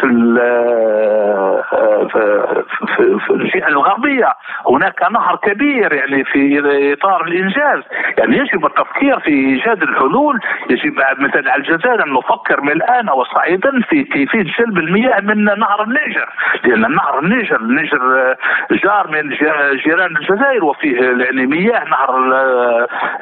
في 2.95 3.29
الجهة 3.29 3.67
الغربية 3.67 4.33
هناك 4.69 5.03
نهر 5.11 5.35
كبير 5.35 5.93
يعني 5.93 6.23
في 6.23 6.61
إطار 6.93 7.23
الإنجاز. 7.27 7.83
يعني 8.17 8.37
يجب 8.37 8.65
التفكير 8.65 9.19
في 9.19 9.31
إيجاد 9.31 9.83
الحلول. 9.83 10.39
يجب 10.69 10.93
مثلا 11.19 11.51
على 11.51 11.61
الجزائر 11.61 12.03
أن 12.03 12.13
نفكر 12.13 12.61
من 12.61 12.71
الآن 12.71 13.09
فصاعدا 13.09 13.81
في 13.89 14.03
كيفية 14.03 14.43
جلب 14.59 14.77
المياه 14.77 15.19
من 15.19 15.43
نهر 15.43 15.83
النيجر. 15.83 16.22
لأن 16.63 16.85
النهر 16.85 17.19
النيجر 17.19 17.55
النيجر 17.55 18.35
جار 18.71 19.07
من 19.07 19.29
جيران 19.75 20.17
الجزائر 20.17 20.65
وفيه 20.65 21.01
يعني 21.01 21.45
مياه 21.45 21.83
نهر 21.83 22.33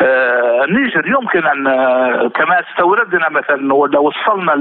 آه، 0.02 0.64
النيجر 0.64 1.08
يمكن 1.08 1.48
أن 1.48 1.64
كما 2.30 2.60
استوردنا 2.60 3.30
مثلا 3.30 3.74
ولا 3.74 4.00
وصلنا 4.00 4.54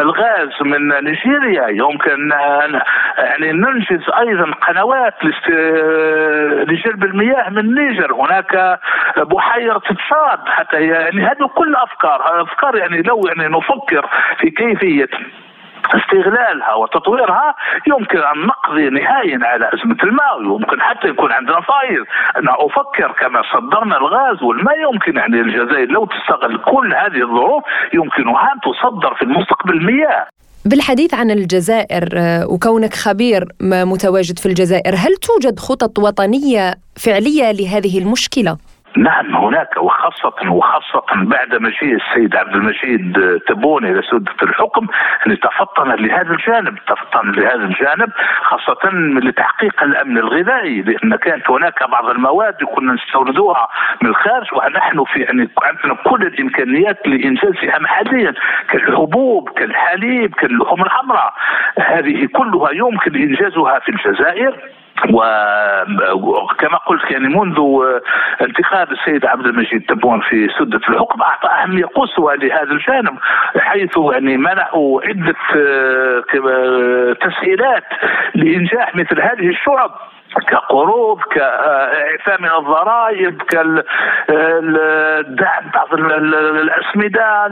الغاز 0.00 0.62
من 0.62 0.88
نيجيريا 1.04 1.68
يمكن 1.68 2.32
أن 2.32 2.80
يعني 3.18 3.52
ننجز 3.52 4.10
أيضا 4.18 4.50
قنوات 4.52 5.14
لجلب 6.68 7.04
المياه 7.04 7.50
من 7.50 7.58
النيجر 7.58 8.14
هناك 8.14 8.80
بحيرة 9.16 9.78
تشاد 9.78 10.38
حتى 10.46 10.82
يعني 10.82 11.22
هذه 11.22 11.46
كل 11.54 11.74
أفكار 11.76 12.42
أفكار 12.42 12.76
يعني 12.76 13.02
لو 13.02 13.20
يعني 13.26 13.56
نفكر 13.56 14.08
في 14.38 14.50
كيفية 14.50 15.08
استغلالها 15.98 16.74
وتطويرها 16.74 17.54
يمكن 17.86 18.18
أن 18.18 18.46
نقضي 18.46 18.90
نهائيا 18.90 19.38
على 19.42 19.70
أزمة 19.74 19.96
الماء 20.02 20.42
ويمكن 20.42 20.80
حتى 20.80 21.08
يكون 21.08 21.32
عندنا 21.32 21.60
فائض 21.60 22.04
أنا 22.36 22.52
أفكر 22.58 23.12
كما 23.12 23.42
صدرنا 23.52 23.96
الغاز 23.96 24.42
والماء 24.42 24.76
يمكن 24.92 25.16
يعني 25.16 25.40
الجزائر 25.40 25.90
لو 25.90 26.06
تستغل 26.06 26.58
كل 26.58 26.94
هذه 26.94 27.22
الظروف 27.22 27.62
يمكنها 27.94 28.52
أن 28.52 28.60
تصدر 28.60 29.14
في 29.14 29.22
المستقبل 29.22 29.74
المياه. 29.74 30.26
بالحديث 30.64 31.14
عن 31.14 31.30
الجزائر 31.30 32.08
آه، 32.16 32.46
وكونك 32.46 32.94
خبير 32.94 33.44
متواجد 33.62 34.38
في 34.38 34.46
الجزائر 34.46 34.94
هل 34.94 35.16
توجد 35.16 35.58
خطط 35.58 35.98
وطنية 35.98 36.74
فعلية 36.96 37.52
لهذه 37.52 37.98
المشكلة؟ 37.98 38.56
نعم 38.96 39.36
هناك 39.36 39.76
وخاصة 39.76 40.50
وخاصة 40.50 41.04
بعد 41.14 41.54
مجيء 41.54 41.94
السيد 41.94 42.36
عبد 42.36 42.54
المجيد 42.54 43.18
تبون 43.48 43.84
إلى 43.84 44.02
سدة 44.02 44.34
الحكم 44.42 44.86
تفطن 45.42 45.88
لهذا 45.88 46.30
الجانب 46.30 46.78
تفطن 46.86 47.30
لهذا 47.32 47.64
الجانب 47.64 48.10
خاصة 48.42 48.90
لتحقيق 49.22 49.82
الأمن 49.82 50.18
الغذائي 50.18 50.82
لأن 50.82 51.16
كانت 51.16 51.50
هناك 51.50 51.90
بعض 51.90 52.08
المواد 52.08 52.54
كنا 52.54 52.92
نستوردوها 52.92 53.68
من 54.02 54.08
الخارج 54.08 54.46
ونحن 54.52 55.04
في 55.04 55.20
يعني 55.20 55.48
عندنا 55.62 55.94
كل 55.94 56.22
الإمكانيات 56.22 57.06
لإنجازها 57.06 57.78
محليا 57.78 58.34
كالحبوب 58.68 59.48
كالحليب 59.48 60.34
كاللحوم 60.34 60.82
الحمراء. 60.82 61.32
هذه 61.78 62.26
كلها 62.26 62.70
يمكن 62.72 63.14
إنجازها 63.14 63.78
في 63.78 63.88
الجزائر. 63.88 64.79
وكما 66.14 66.76
قلت 66.76 67.10
يعني 67.10 67.28
منذ 67.28 67.58
انتخاب 68.40 68.92
السيد 68.92 69.26
عبد 69.26 69.46
المجيد 69.46 69.82
تبون 69.88 70.20
في 70.20 70.48
سدة 70.58 70.80
الحكم 70.88 71.22
أعطى 71.22 71.48
أهمية 71.48 71.84
قصوى 71.84 72.36
لهذا 72.36 72.72
الجانب 72.72 73.18
حيث 73.58 73.98
يعني 74.12 74.36
منحوا 74.36 75.00
عدة 75.04 75.36
آه، 75.56 76.22
تسهيلات 77.12 77.84
لإنجاح 78.34 78.94
مثل 78.96 79.20
هذه 79.20 79.48
الشعب. 79.48 79.90
كقروض 80.38 81.20
كإعفاء 81.20 82.40
من 82.40 82.50
الضرائب 82.50 83.42
كالدعم 84.28 85.24
بعض 85.74 85.94
الأسمدة 85.94 87.46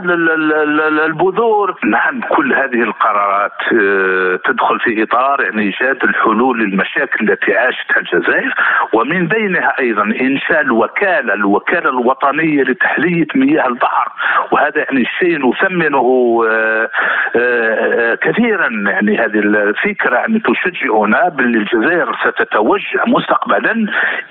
البذور. 1.07 1.75
نعم 1.85 2.21
كل 2.21 2.55
هذه 2.55 2.83
القرارات 2.83 3.53
آه، 3.73 4.39
تدخل 4.45 4.81
في 4.81 5.03
إطار 5.03 5.43
يعني 5.43 5.63
إيجاد 5.63 6.05
الحلول 6.05 6.61
للمشاكل 6.61 7.31
التي 7.31 7.57
عاشتها 7.57 7.99
الجزائر 7.99 8.55
ومن 8.93 9.29
بينها 9.29 9.75
أيضا 9.79 10.03
إنشاء 10.03 10.61
الوكالة 10.61 11.35
الوكالة 11.35 11.91
الوطنية 11.91 12.63
لتحلية 12.63 13.27
مياه 13.35 13.67
البحر. 13.67 14.13
وهذا 14.53 14.79
يعني 14.79 15.01
الشيء 15.01 15.49
نثمنه 15.49 16.41
آه، 16.51 16.91
آه، 17.37 18.15
كثيرا. 18.15 18.69
يعني 18.87 19.19
هذه 19.19 19.39
الفكرة 19.39 20.17
يعني 20.17 20.41
تشجعنا 20.41 21.29
بالجزائر 21.29 22.17
ستتوجه 22.25 22.68
توجه 22.69 23.05
مستقبلا 23.07 23.73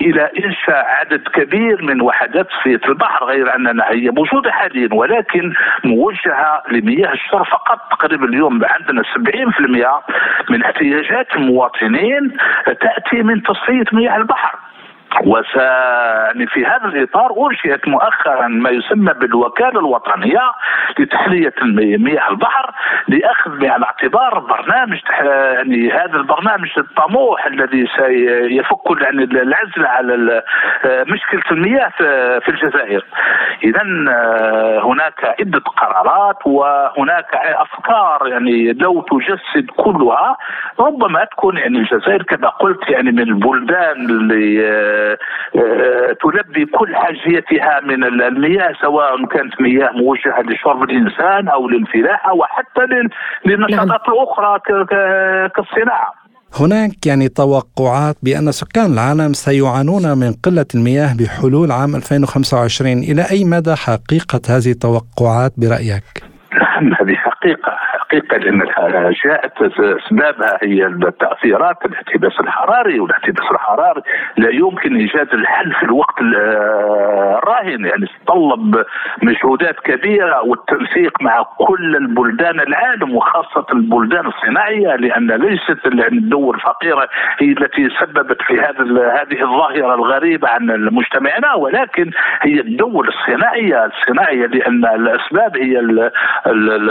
إلى 0.02 0.30
انشاء 0.46 0.86
عدد 0.86 1.28
كبير 1.28 1.82
من 1.84 2.02
وحدات 2.02 2.48
صفيه 2.60 2.82
البحر 2.88 3.26
غير 3.26 3.56
أننا 3.56 3.84
هي 3.90 4.10
موجودة 4.10 4.52
حاليا 4.52 4.90
ولكن 4.94 5.54
موجهة 5.84 6.64
لمياه 6.72 7.14
الشرب 7.14 7.46
فقط. 7.46 7.80
تقريبا 7.92 8.26
اليوم 8.26 8.62
عندنا 8.66 9.04
70% 9.04 10.52
من 10.52 10.64
احتياجات 10.64 11.36
المواطنين 11.36 12.38
تأتي 12.66 13.24
من 13.24 13.44
تصفية 13.44 13.86
مياه 13.94 14.18
البحر. 14.18 14.60
وس 15.26 15.56
يعني 15.56 16.48
في 16.48 16.66
هذا 16.66 16.86
الإطار 16.86 17.32
أنشئت 17.50 17.88
مؤخرا 17.88 18.48
ما 18.48 18.70
يسمى 18.70 19.14
بالوكالة 19.14 19.80
الوطنية 19.80 20.52
لتحلية 21.00 21.54
مياه 21.98 22.30
البحر 22.30 22.72
لأخذ 23.08 23.58
بعين 23.60 23.76
الاعتبار 23.76 24.40
برنامج 24.40 25.00
يعني 25.54 25.92
هذا 25.92 26.16
البرنامج 26.16 26.70
الطموح 26.78 27.46
الذي 27.46 27.88
سيفك 27.98 29.02
يعني 29.02 29.24
العزل 29.24 29.86
على 29.86 30.44
مشكلة 30.86 31.44
المياه 31.52 31.90
في 32.40 32.50
الجزائر. 32.50 33.06
اذا 33.64 33.82
آه، 34.10 34.80
هناك 34.84 35.36
عدة 35.40 35.60
قرارات 35.60 36.48
وهناك 36.48 37.36
أفكار 37.36 38.28
يعني 38.28 38.74
لو 38.74 39.02
تجسد 39.02 39.70
كلها 39.78 40.38
ربما 40.80 41.26
تكون 41.26 41.58
يعني 41.58 41.78
الجزائر 41.78 42.24
كما 42.24 42.50
قلت 42.50 42.90
يعني 42.90 43.12
من 43.12 43.20
البلدان 43.20 44.10
اللي 44.10 44.68
آه، 44.68 45.07
تلبي 46.22 46.66
كل 46.66 46.96
حاجيتها 46.96 47.80
من 47.84 48.04
المياه 48.04 48.74
سواء 48.82 49.26
كانت 49.26 49.62
مياه 49.62 49.92
موجهة 49.92 50.42
لشرب 50.42 50.84
الإنسان 50.84 51.48
أو 51.48 51.70
للفلاحه 51.70 52.34
وحتى 52.34 52.82
للنشاطات 53.46 54.02
نعم. 54.08 54.14
الاخرى 54.14 54.60
كالصناعة. 55.56 56.14
هناك 56.62 57.06
يعني 57.06 57.30
توقعات 57.30 58.16
بأن 58.24 58.52
سكان 58.52 58.94
العالم 58.94 59.34
سيعانون 59.34 60.18
من 60.18 60.34
قلة 60.46 60.66
المياه 60.76 61.14
بحلول 61.20 61.72
عام 61.72 61.96
2025 61.96 62.92
إلى 62.92 63.22
أي 63.32 63.46
مدى 63.46 63.76
حقيقة 63.76 64.42
هذه 64.50 64.72
التوقعات 64.72 65.52
برأيك؟ 65.58 66.24
نعم 66.62 66.94
هذه 66.94 67.16
حقيقة 67.16 67.72
حقيقة 68.08 68.38
لأن 68.38 68.64
جاءت 69.26 69.62
أسبابها 69.80 70.58
هي 70.64 70.86
التأثيرات 70.86 71.86
الاحتباس 71.86 72.40
الحراري 72.40 73.00
والاحتباس 73.00 73.52
الحراري 73.52 74.02
لا 74.38 74.50
يمكن 74.50 74.96
إيجاد 74.96 75.34
الحل 75.34 75.74
في 75.74 75.84
الوقت 75.84 76.22
الراهن 76.22 77.86
يعني 77.86 78.06
تتطلب 78.08 78.86
مجهودات 79.24 79.80
كبيرة 79.80 80.42
والتنسيق 80.44 81.22
مع 81.22 81.44
كل 81.58 81.96
البلدان 81.96 82.60
العالم 82.60 83.16
وخاصة 83.16 83.66
البلدان 83.74 84.28
الصناعية 84.28 84.96
لأن 84.96 85.32
ليست 85.32 85.86
الدول 85.86 86.56
الفقيرة 86.56 87.10
هي 87.40 87.52
التي 87.52 87.90
سببت 88.00 88.42
في 88.42 88.54
هذا 88.54 88.84
هذه 89.22 89.42
الظاهرة 89.42 89.96
الغريبة 89.96 90.50
عن 90.50 90.90
مجتمعنا 90.92 91.54
ولكن 91.54 92.12
هي 92.42 92.60
الدول 92.60 93.08
الصناعية 93.08 93.86
الصناعية 93.86 94.46
لأن 94.46 94.86
الأسباب 94.86 95.58
هي 95.58 95.80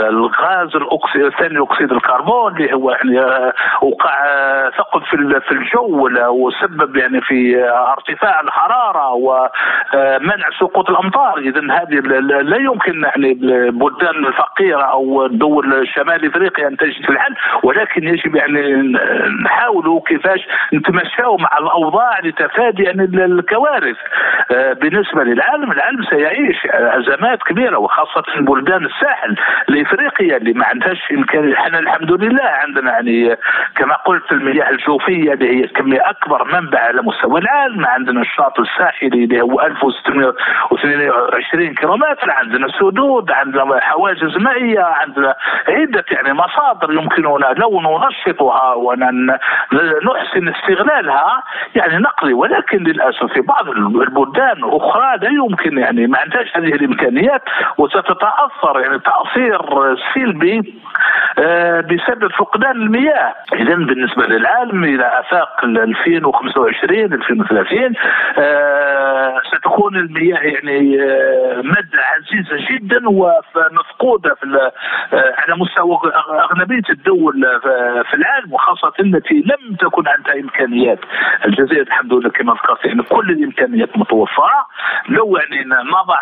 الغاز 0.09 0.75
الاكسجين 0.75 1.06
ثاني 1.13 1.59
اكسيد 1.59 1.91
الكربون 1.91 2.55
اللي 2.55 2.73
هو 2.73 2.91
يعني 2.91 3.19
آه، 3.19 3.53
وقع 3.81 4.25
آه، 4.25 4.69
ثقب 4.69 5.01
في 5.03 5.41
في 5.47 5.51
الجو 5.51 6.09
وسبب 6.29 6.95
يعني 6.95 7.21
في 7.21 7.63
آه، 7.63 7.91
ارتفاع 7.91 8.41
الحرارة 8.41 9.13
ومنع 9.13 10.49
سقوط 10.59 10.89
الأمطار. 10.89 11.37
اذا 11.37 11.61
هذه 11.61 11.99
لا 12.41 12.57
يمكن 12.57 13.03
يعني 13.03 13.31
البلدان 13.31 14.25
الفقيرة 14.25 14.81
أو 14.81 15.25
الدول 15.25 15.87
شمال 15.95 16.25
إفريقيا 16.25 16.67
أن 16.67 16.77
تجد 16.77 17.09
الحل. 17.09 17.35
ولكن 17.63 18.03
يجب 18.03 18.35
يعني 18.35 18.93
نحاولوا 19.45 20.01
كيفاش 20.07 20.39
نتمشاو 20.73 21.37
مع 21.37 21.57
الأوضاع 21.57 22.19
لتفادي 22.19 22.83
يعني 22.83 23.03
الكوارث. 23.03 23.97
بالنسبة 24.81 25.23
للعالم 25.23 25.71
العالم 25.71 26.03
سيعيش 26.03 26.57
أزمات 26.73 27.43
كبيرة 27.43 27.77
وخاصة 27.77 28.23
بلدان 28.39 28.85
الساحل 28.85 29.35
الإفريقية 29.69 30.37
اللي 30.37 30.53
ما 30.53 30.65
عندهاش 30.65 30.96
فيش 30.97 31.11
امكانيه 31.17 31.53
إحنا 31.53 31.79
الحمد 31.79 32.11
لله 32.11 32.43
عندنا 32.43 32.91
يعني 32.91 33.35
كما 33.75 33.95
قلت 33.95 34.31
المياه 34.31 34.69
الجوفية 34.69 35.33
اللي 35.33 35.63
هي 35.63 35.67
كميه 35.67 36.09
أكبر 36.09 36.43
منبع 36.43 36.79
على 36.79 37.01
مستوى 37.01 37.41
العالم. 37.41 37.85
عندنا 37.85 38.21
الشاطئ 38.21 38.61
الساحلي 38.61 39.23
اللي 39.23 39.41
هو 39.41 39.61
1622 39.61 41.73
كيلومتر 41.75 42.31
عندنا 42.31 42.67
سدود 42.79 43.31
عندنا 43.31 43.79
حواجز 43.81 44.37
مائية 44.37 44.81
عندنا 44.81 45.35
عدة 45.67 46.05
يعني 46.11 46.33
مصادر 46.33 46.93
يمكننا 46.93 47.53
لو 47.57 47.81
ننشطها 47.81 48.73
ونحسن 48.73 50.47
استغلالها 50.47 51.43
يعني 51.75 51.97
نقضي 51.97 52.33
ولكن 52.33 52.83
للأسف 52.83 53.33
في 53.33 53.41
بعض 53.41 53.69
البلدان 53.69 54.63
الاخرى 54.63 55.17
لا 55.21 55.29
يمكن 55.29 55.77
يعني 55.77 56.07
ما 56.07 56.17
عندهاش 56.19 56.57
هذه 56.57 56.73
الإمكانيات 56.75 57.41
وستتأثر 57.77 58.79
يعني 58.79 58.99
تأثير 58.99 59.61
سلبي 60.13 60.73
بسبب 61.81 62.31
فقدان 62.39 62.71
المياه. 62.71 63.35
إذا 63.53 63.75
بالنسبة 63.75 64.25
للعالم 64.25 64.83
إلى 64.83 65.19
آفاق 65.19 65.63
2025 65.63 67.13
2030 67.13 67.93
آه، 68.37 69.41
ستكون 69.47 69.95
المياه 69.95 70.39
يعني 70.39 71.01
آه، 71.01 71.61
ماده 71.61 71.99
عزيزة 72.15 72.67
جدا 72.71 73.09
ومفقودة 73.09 74.35
في 74.35 74.71
على 75.13 75.55
مستوى 75.55 75.97
أغلبية 76.29 76.89
الدول 76.89 77.45
في 78.09 78.13
العالم 78.13 78.53
وخاصة 78.53 78.93
التي 78.99 79.35
لم 79.35 79.75
تكن 79.75 80.07
عندها 80.07 80.33
إمكانيات 80.33 80.99
الجزائر 81.45 81.81
الحمد 81.81 82.13
لله 82.13 82.29
كما 82.29 82.53
ذكرت 82.53 82.85
يعني 82.85 83.03
كل 83.03 83.29
الإمكانيات 83.29 83.97
متوفرة. 83.97 84.67
لو 85.09 85.37
يعني 85.37 85.65
نضع 85.65 86.19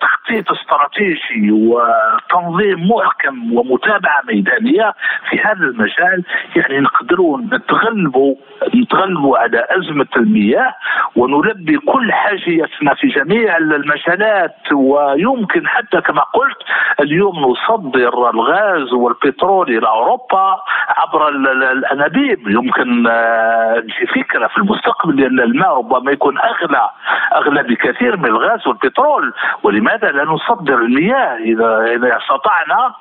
تخطيط 0.00 0.52
استراتيجي 0.52 1.52
وتنظيم 1.52 2.90
محكم 3.04 3.52
ومتابعة 3.56 4.22
ميدانية 4.28 4.94
في 5.30 5.40
هذا 5.40 5.64
المجال 5.64 6.24
يعني 6.56 6.80
نقدروا 6.80 7.38
نتغلبوا 7.38 8.34
نتغلبوا 8.74 9.38
على 9.38 9.66
أزمة 9.70 10.06
المياه 10.16 10.74
ونلبي 11.16 11.78
كل 11.78 12.12
حاجيتنا 12.12 12.94
في 12.94 13.06
جميع 13.06 13.56
المجالات 13.56 14.72
ويمكن 14.72 15.66
حتى 15.66 16.00
كما 16.00 16.22
قلت 16.22 16.56
اليوم 17.00 17.36
نصدر 17.38 18.30
الغاز 18.30 18.92
والبترول 18.92 19.76
إلى 19.76 19.86
أوروبا 19.86 20.56
عبر 20.88 21.28
الأنابيب 21.28 22.48
يمكن 22.48 23.06
آه، 23.06 23.82
في 23.98 24.06
فكرة 24.06 24.46
في 24.46 24.58
المستقبل 24.58 25.24
إن 25.24 25.40
الماء 25.40 25.78
ربما 25.78 26.12
يكون 26.12 26.38
أغلى 26.38 26.90
أغلى 27.34 27.62
بكثير 27.62 28.16
من 28.16 28.26
الغاز 28.26 28.66
والبترول 28.66 29.32
ولماذا 29.62 30.08
لا 30.10 30.24
نصدر 30.24 30.74
المياه 30.74 31.36
إذا 31.36 31.84
إذا 31.96 32.16
استطعنا. 32.16 32.93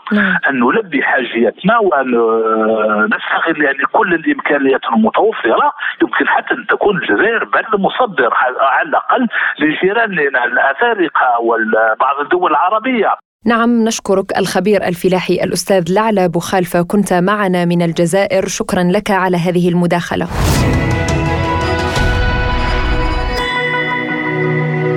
أن 0.49 0.60
نلبي 0.60 1.03
حاجيتنا 1.03 1.77
وأن 1.79 2.15
آه، 2.15 3.08
نستغل 3.13 3.63
يعني 3.63 3.84
كل 3.91 4.13
الإمكانيات 4.13 4.82
المتوفرة. 4.93 5.71
يمكن 6.01 6.27
حتى 6.27 6.53
أن 6.53 6.65
تكون 6.67 6.97
الجزائر 6.97 7.43
بلد 7.43 7.75
مصدر 7.79 8.29
على 8.60 8.89
الأقل 8.89 9.27
لجيراننا 9.60 10.45
الأفارقة 10.45 11.39
وبعض 11.41 12.19
الدول 12.23 12.51
العربية. 12.51 13.15
نعم 13.45 13.69
نشكرك 13.84 14.38
الخبير 14.38 14.84
الفلاحي 14.84 15.34
الأستاذ 15.34 15.84
لعلى 15.95 16.27
بوخالفة. 16.29 16.82
كنت 16.91 17.13
معنا 17.13 17.65
من 17.65 17.82
الجزائر. 17.82 18.47
شكرا 18.47 18.84
لك 18.84 19.12
على 19.12 19.38
هذه 19.38 19.69
المداخلة. 19.69 20.27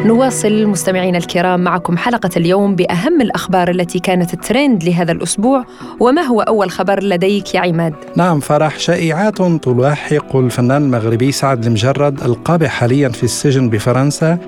نواصل 0.06 0.66
مستمعينا 0.66 1.18
الكرام 1.18 1.60
معكم 1.60 1.96
حلقة 1.96 2.30
اليوم 2.36 2.74
بأهم 2.74 3.20
الأخبار 3.20 3.70
التي 3.70 3.98
كانت 3.98 4.34
الترند 4.34 4.84
لهذا 4.84 5.12
الأسبوع 5.12 5.64
وما 6.00 6.22
هو 6.22 6.40
أول 6.40 6.70
خبر 6.70 7.02
لديك 7.02 7.54
يا 7.54 7.60
عماد؟ 7.60 7.94
نعم 8.16 8.40
فرح 8.40 8.78
شائعات 8.78 9.42
تلاحق 9.42 10.36
الفنان 10.36 10.82
المغربي 10.82 11.32
سعد 11.32 11.66
المجرد 11.66 12.22
القابع 12.22 12.68
حاليا 12.68 13.08
في 13.08 13.22
السجن 13.22 13.70
بفرنسا 13.70 14.38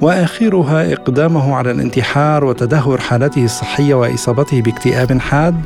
واخرها 0.00 0.92
إقدامه 0.92 1.54
على 1.54 1.70
الانتحار 1.70 2.44
وتدهور 2.44 3.00
حالته 3.00 3.44
الصحية 3.44 3.94
وإصابته 3.94 4.62
باكتئاب 4.62 5.18
حاد 5.18 5.60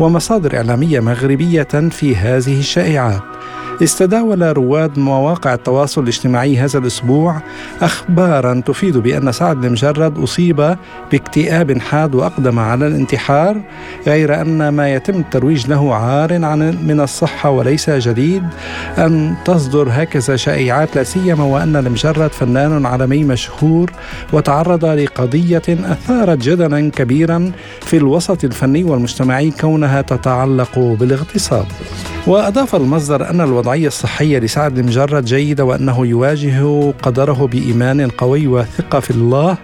ومصادر 0.00 0.56
إعلامية 0.56 1.00
مغربية 1.00 1.62
في 1.90 2.16
هذه 2.16 2.58
الشائعات 2.58 3.22
استداول 3.80 4.56
رواد 4.56 4.98
مواقع 4.98 5.54
التواصل 5.54 6.02
الاجتماعي 6.02 6.58
هذا 6.58 6.78
الأسبوع 6.78 7.40
أخبارا 7.82 8.62
تفيد 8.66 8.96
بأن 8.96 9.32
سعد 9.32 9.64
المجرد 9.64 10.18
أصيب 10.18 10.76
باكتئاب 11.12 11.78
حاد 11.78 12.14
وأقدم 12.14 12.58
على 12.58 12.86
الانتحار 12.86 13.60
غير 14.06 14.40
أن 14.40 14.68
ما 14.68 14.94
يتم 14.94 15.20
الترويج 15.20 15.66
له 15.66 15.94
عار 15.94 16.44
عن 16.44 16.78
من 16.86 17.00
الصحة 17.00 17.50
وليس 17.50 17.90
جديد 17.90 18.42
أن 18.98 19.34
تصدر 19.44 19.88
هكذا 19.90 20.36
شائعات 20.36 20.96
لا 20.96 21.02
سيما 21.02 21.44
وأن 21.44 21.76
المجرد 21.76 22.30
فنان 22.30 22.86
عالمي 22.86 23.24
مشهور 23.24 23.90
وتعرض 24.32 24.84
لقضية 24.84 25.62
أثارت 25.68 26.38
جدلا 26.38 26.90
كبيرا 26.90 27.52
في 27.80 27.96
الوسط 27.96 28.44
الفني 28.44 28.84
والمجتمعي 28.84 29.50
كونها 29.50 30.02
تتعلق 30.02 30.78
بالاغتصاب. 30.78 31.66
وأضاف 32.26 32.74
المصدر 32.74 33.30
أن 33.30 33.40
الوضعية 33.62 33.86
الصحية 33.86 34.38
لسعد 34.38 34.78
المجرد 34.78 35.24
جيدة 35.24 35.64
وأنه 35.64 36.06
يواجه 36.06 36.90
قدره 37.02 37.46
بإيمان 37.46 38.08
قوي 38.08 38.46
وثقة 38.46 39.00
في 39.00 39.10
الله 39.10 39.56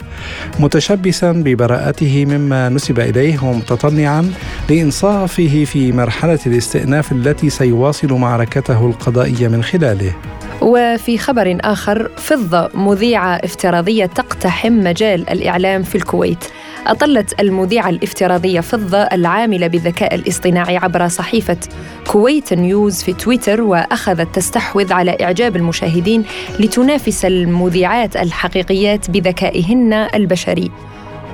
متشبثا 0.59 1.33
ببراءته 1.33 2.27
مما 2.27 2.69
نسب 2.69 3.01
إليه 3.01 3.45
ومتطلعا 3.45 4.33
لإنصافه 4.71 5.65
في 5.65 5.93
مرحلة 5.93 6.39
الاستئناف 6.47 7.13
التي 7.13 7.51
سيواصل 7.51 8.13
معركته 8.13 8.87
القضائية 8.87 9.49
من 9.49 9.63
خلاله. 9.63 10.13
وفي 10.61 11.19
خبر 11.19 11.59
آخر 11.61 12.11
فضة 12.17 12.71
مذيعة 12.75 13.35
افتراضية 13.35 14.07
تقتحم 14.07 14.73
مجال 14.73 15.31
الإعلام 15.31 15.83
في 15.83 15.95
الكويت. 15.95 16.45
أطلت 16.87 17.41
المذيعة 17.41 17.89
الافتراضية 17.89 18.61
فضة 18.61 18.99
العاملة 18.99 19.67
بالذكاء 19.67 20.15
الاصطناعي 20.15 20.77
عبر 20.77 21.09
صحيفة 21.09 21.57
كويت 22.07 22.53
نيوز 22.53 23.03
في 23.03 23.13
تويتر 23.13 23.63
وأخذت 23.63 24.35
تستحوذ 24.35 24.93
على 24.93 25.17
إعجاب 25.21 25.57
المشاهدين 25.57 26.25
لتنافس 26.61 27.25
المذيعات 27.25 28.17
الحقيقيات 28.17 29.11
بذكائهن 29.11 29.93
البشري. 30.15 30.71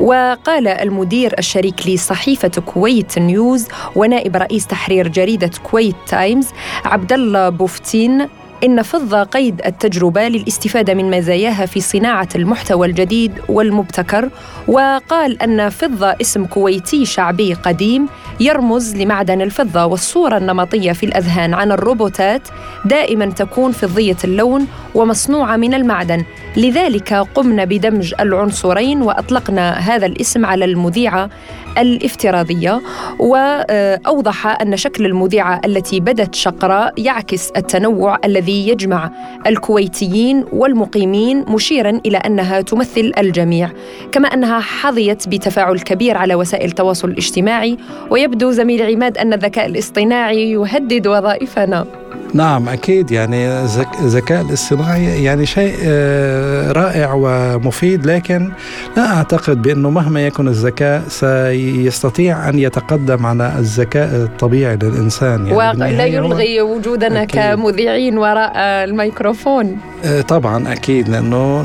وقال 0.00 0.68
المدير 0.68 1.34
الشريك 1.38 1.88
لصحيفة 1.88 2.48
كويت 2.48 3.18
نيوز 3.18 3.68
ونائب 3.96 4.36
رئيس 4.36 4.66
تحرير 4.66 5.08
جريدة 5.08 5.50
كويت 5.62 5.96
تايمز 6.06 6.48
عبد 6.84 7.12
الله 7.12 7.48
بوفتين 7.48 8.28
إن 8.64 8.82
فضة 8.82 9.22
قيد 9.22 9.60
التجربة 9.66 10.28
للاستفادة 10.28 10.94
من 10.94 11.10
مزاياها 11.10 11.66
في 11.66 11.80
صناعة 11.80 12.28
المحتوى 12.34 12.86
الجديد 12.86 13.32
والمبتكر 13.48 14.28
وقال 14.68 15.42
أن 15.42 15.68
فضة 15.68 16.14
اسم 16.20 16.44
كويتي 16.44 17.04
شعبي 17.04 17.54
قديم 17.54 18.06
يرمز 18.40 18.96
لمعدن 18.96 19.42
الفضة 19.42 19.84
والصورة 19.84 20.36
النمطية 20.36 20.92
في 20.92 21.06
الأذهان 21.06 21.54
عن 21.54 21.72
الروبوتات 21.72 22.48
دائما 22.84 23.26
تكون 23.26 23.72
فضية 23.72 24.16
اللون 24.24 24.66
ومصنوعة 24.94 25.56
من 25.56 25.74
المعدن. 25.74 26.24
لذلك 26.56 27.14
قمنا 27.14 27.64
بدمج 27.64 28.14
العنصرين 28.20 29.02
وأطلقنا 29.02 29.70
هذا 29.70 30.06
الاسم 30.06 30.46
على 30.46 30.64
المذيعة 30.64 31.30
الافتراضية 31.78 32.80
وأوضح 33.18 34.46
أن 34.46 34.76
شكل 34.76 35.06
المذيعة 35.06 35.60
التي 35.64 36.00
بدت 36.00 36.34
شقراء 36.34 36.94
يعكس 36.98 37.50
التنوع 37.50 38.18
الذي 38.24 38.53
يجمع 38.54 39.10
الكويتيين 39.46 40.44
والمقيمين 40.52 41.44
مشيرا 41.48 42.00
إلى 42.06 42.16
أنها 42.16 42.60
تمثل 42.60 43.12
الجميع 43.18 43.70
كما 44.12 44.28
أنها 44.28 44.60
حظيت 44.60 45.28
بتفاعل 45.28 45.78
كبير 45.78 46.16
على 46.16 46.34
وسائل 46.34 46.68
التواصل 46.68 47.08
الاجتماعي 47.08 47.76
ويبدو 48.10 48.50
زميل 48.50 48.82
عماد 48.82 49.18
أن 49.18 49.32
الذكاء 49.32 49.66
الاصطناعي 49.66 50.50
يهدد 50.50 51.06
وظائفنا. 51.06 52.03
نعم 52.34 52.68
أكيد. 52.68 53.10
يعني 53.10 53.64
الذكاء 54.02 54.42
الاصطناعي 54.42 55.24
يعني 55.24 55.46
شيء 55.46 55.74
آه، 55.84 56.72
رائع 56.72 57.12
ومفيد 57.14 58.06
لكن 58.06 58.50
لا 58.96 59.16
أعتقد 59.16 59.62
بأنه 59.62 59.90
مهما 59.90 60.26
يكن 60.26 60.48
الذكاء 60.48 61.02
سيستطيع 61.08 62.48
أن 62.48 62.58
يتقدم 62.58 63.26
على 63.26 63.52
الذكاء 63.58 64.16
الطبيعي 64.16 64.76
للإنسان. 64.76 65.46
يعني 65.46 65.96
لا 65.96 66.04
يلغي 66.04 66.60
وجودنا 66.60 67.22
أكيد. 67.22 67.40
كمذيعين 67.40 68.18
وراء 68.18 68.52
الميكروفون. 68.56 69.76
آه، 70.04 70.20
طبعا 70.20 70.72
أكيد 70.72 71.08
لأنه 71.08 71.60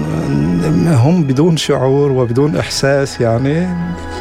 هم 0.95 1.23
بدون 1.23 1.57
شعور 1.57 2.11
وبدون 2.11 2.57
إحساس 2.57 3.21
يعني 3.21 3.67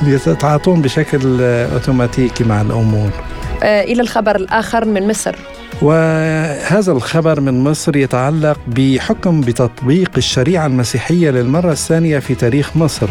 يتعاطون 0.07 0.83
بشكل 0.83 1.41
أوتوماتيكي 1.43 2.45
مع 2.45 2.61
الأمور. 2.61 3.09
آه، 3.09 3.48
إلى 3.62 4.03
الخبر 4.03 4.37
الآخر 4.37 4.85
من 4.85 5.09
مصر. 5.09 5.37
وهذا 5.83 6.92
الخبر 6.92 7.40
من 7.40 7.64
مصر 7.64 7.97
يتعلق 7.97 8.59
بحكم 8.66 9.40
بتطبيق 9.40 10.11
الشريعة 10.16 10.66
المسيحية 10.66 11.31
للمرة 11.31 11.73
الثانية 11.73 12.18
في 12.18 12.35
تاريخ 12.35 12.77
مصر. 12.77 13.09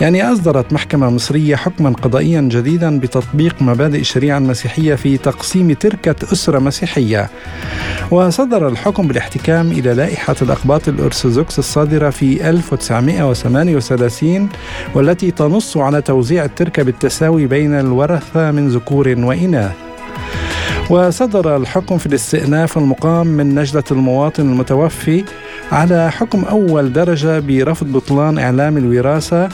يعني 0.00 0.32
أصدرت 0.32 0.72
محكمة 0.72 1.10
مصرية 1.10 1.56
حكما 1.56 1.90
قضائيا 1.90 2.40
جديدا 2.40 2.98
بتطبيق 2.98 3.62
مبادئ 3.62 4.00
الشريعة 4.00 4.38
المسيحية 4.38 4.94
في 4.94 5.18
تقسيم 5.18 5.72
تركة 5.72 6.32
أسرة 6.32 6.58
مسيحية. 6.58 7.30
وصدر 8.10 8.68
الحكم 8.68 9.08
بالاحتكام 9.08 9.70
إلى 9.70 9.94
لائحة 9.94 10.36
الأقباط 10.42 10.88
الأرثوذكس 10.88 11.58
الصادرة 11.58 12.10
في 12.10 12.50
1938 12.50 14.48
والتي 14.94 15.30
تنص 15.30 15.76
على 15.76 16.02
توزيع 16.02 16.44
التركة 16.44 16.82
بالتساوي 16.82 17.46
بين 17.46 17.74
الورثة 17.74 18.50
من 18.50 18.68
ذكور 18.68 19.14
وإناث. 19.18 19.67
وصدر 20.90 21.56
الحكم 21.56 21.98
في 21.98 22.06
الاستئناف 22.06 22.78
المقام 22.78 23.26
من 23.26 23.54
نجدة 23.54 23.84
المواطن 23.90 24.42
المتوفي 24.42 25.24
على 25.72 26.10
حكم 26.10 26.44
أول 26.44 26.92
درجة 26.92 27.38
برفض 27.38 27.92
بطلان 27.92 28.38
إعلام 28.38 28.76
الوراثة 28.76 29.48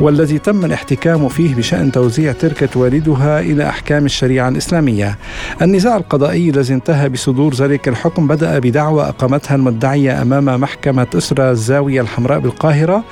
والذي 0.00 0.38
تم 0.38 0.64
الاحتكام 0.64 1.28
فيه 1.28 1.54
بشأن 1.54 1.92
توزيع 1.92 2.32
تركة 2.32 2.80
والدها 2.80 3.40
إلى 3.40 3.68
أحكام 3.68 4.04
الشريعة 4.04 4.48
الإسلامية. 4.48 5.18
النزاع 5.62 5.96
القضائي 5.96 6.50
الذي 6.50 6.74
انتهى 6.74 7.08
بصدور 7.08 7.54
ذلك 7.54 7.88
الحكم 7.88 8.26
بدأ 8.26 8.58
بدعوى 8.58 9.02
أقامتها 9.02 9.54
المدعية 9.54 10.22
أمام 10.22 10.60
محكمة 10.60 11.06
أسرة 11.14 11.50
الزاوية 11.50 12.00
الحمراء 12.00 12.38
بالقاهرة 12.38 13.04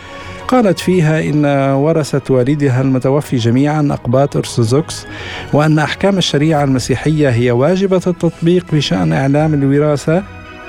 قالت 0.49 0.79
فيها 0.79 1.21
إن 1.21 1.45
ورثة 1.75 2.35
والدها 2.35 2.81
المتوفي 2.81 3.37
جميعا 3.37 3.89
أقباط 3.91 4.37
أرثوذكس 4.37 5.07
وأن 5.53 5.79
أحكام 5.79 6.19
الشريعة 6.19 6.65
المسيحية 6.65 7.29
هي 7.29 7.51
واجبة 7.51 8.01
التطبيق 8.07 8.65
بشأن 8.73 9.13
إعلام 9.13 9.55
الوراثة 9.55 10.23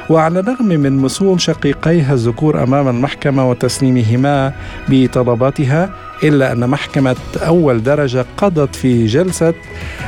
وعلى 0.10 0.40
الرغم 0.40 0.66
من 0.68 0.98
مسؤول 0.98 1.42
شقيقيها 1.42 2.14
الذكور 2.14 2.64
أمام 2.64 2.88
المحكمة 2.88 3.50
وتسليمهما 3.50 4.54
بطلباتها 4.90 5.90
إلا 6.24 6.52
أن 6.52 6.70
محكمة 6.70 7.16
أول 7.48 7.84
درجة 7.84 8.26
قضت 8.38 8.76
في 8.76 9.06
جلسة 9.06 9.54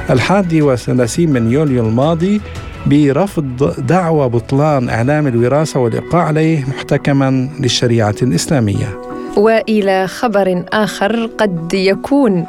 الحادي 0.09 0.61
والثلاثين 0.61 1.33
من 1.33 1.51
يوليو 1.51 1.87
الماضي 1.87 2.41
برفض 2.85 3.73
دعوى 3.87 4.29
بطلان 4.29 4.89
إعلام 4.89 5.27
الوراثة 5.27 5.79
والإيقاع 5.79 6.23
عليه 6.23 6.65
محتكما 6.65 7.49
للشريعة 7.59 8.15
الإسلامية. 8.21 9.08
وإلى 9.39 10.07
خبر 10.07 10.63
آخر 10.73 11.25
قد 11.25 11.73
يكون 11.73 12.45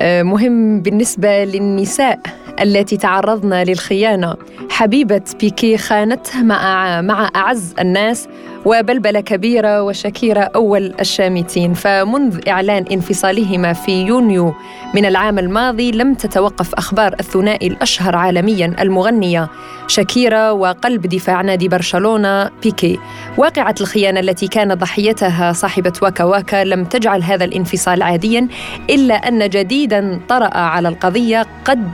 آه، 0.00 0.22
مهم 0.22 0.80
بالنسبة 0.80 1.44
للنساء. 1.44 2.18
التي 2.62 2.96
تعرضن 2.96 3.54
للخيانة. 3.54 4.34
حبيبة 4.70 5.22
بيكي 5.40 5.78
خانته 5.78 6.42
مع 6.42 7.00
مع 7.00 7.30
أعز 7.36 7.74
الناس 7.80 8.28
وبلبلة 8.64 9.20
كبيرة 9.20 9.82
وشكيرة 9.82 10.40
أول 10.40 10.94
الشامتين. 11.00 11.74
فمنذ 11.74 12.48
إعلان 12.48 12.84
انفصالهما 12.92 13.72
في 13.72 14.02
يونيو 14.02 14.54
من 14.94 15.04
العام 15.04 15.38
الماضي 15.38 15.90
لم 15.90 16.14
تتوقف 16.14 16.74
أخبار 16.74 17.14
الثنائي 17.20 17.66
الأشهر 17.66 18.16
عالميا 18.16 18.74
المغنية. 18.80 19.48
شكيرة 19.86 20.52
وقلب 20.52 21.06
دفاع 21.06 21.40
نادي 21.40 21.68
برشلونة 21.68 22.50
بيكي. 22.62 22.98
واقعة 23.36 23.74
الخيانة 23.80 24.20
التي 24.20 24.48
كان 24.48 24.74
ضحيتها 24.74 25.52
صاحبة 25.52 25.92
واكا 26.02 26.24
واكا 26.24 26.64
لم 26.64 26.84
تجعل 26.84 27.22
هذا 27.22 27.44
الانفصال 27.44 28.02
عاديا 28.02 28.48
إلا 28.90 29.14
أن 29.14 29.48
جديدا 29.48 30.20
طرأ 30.28 30.58
على 30.58 30.88
القضية 30.88 31.46
قد 31.64 31.88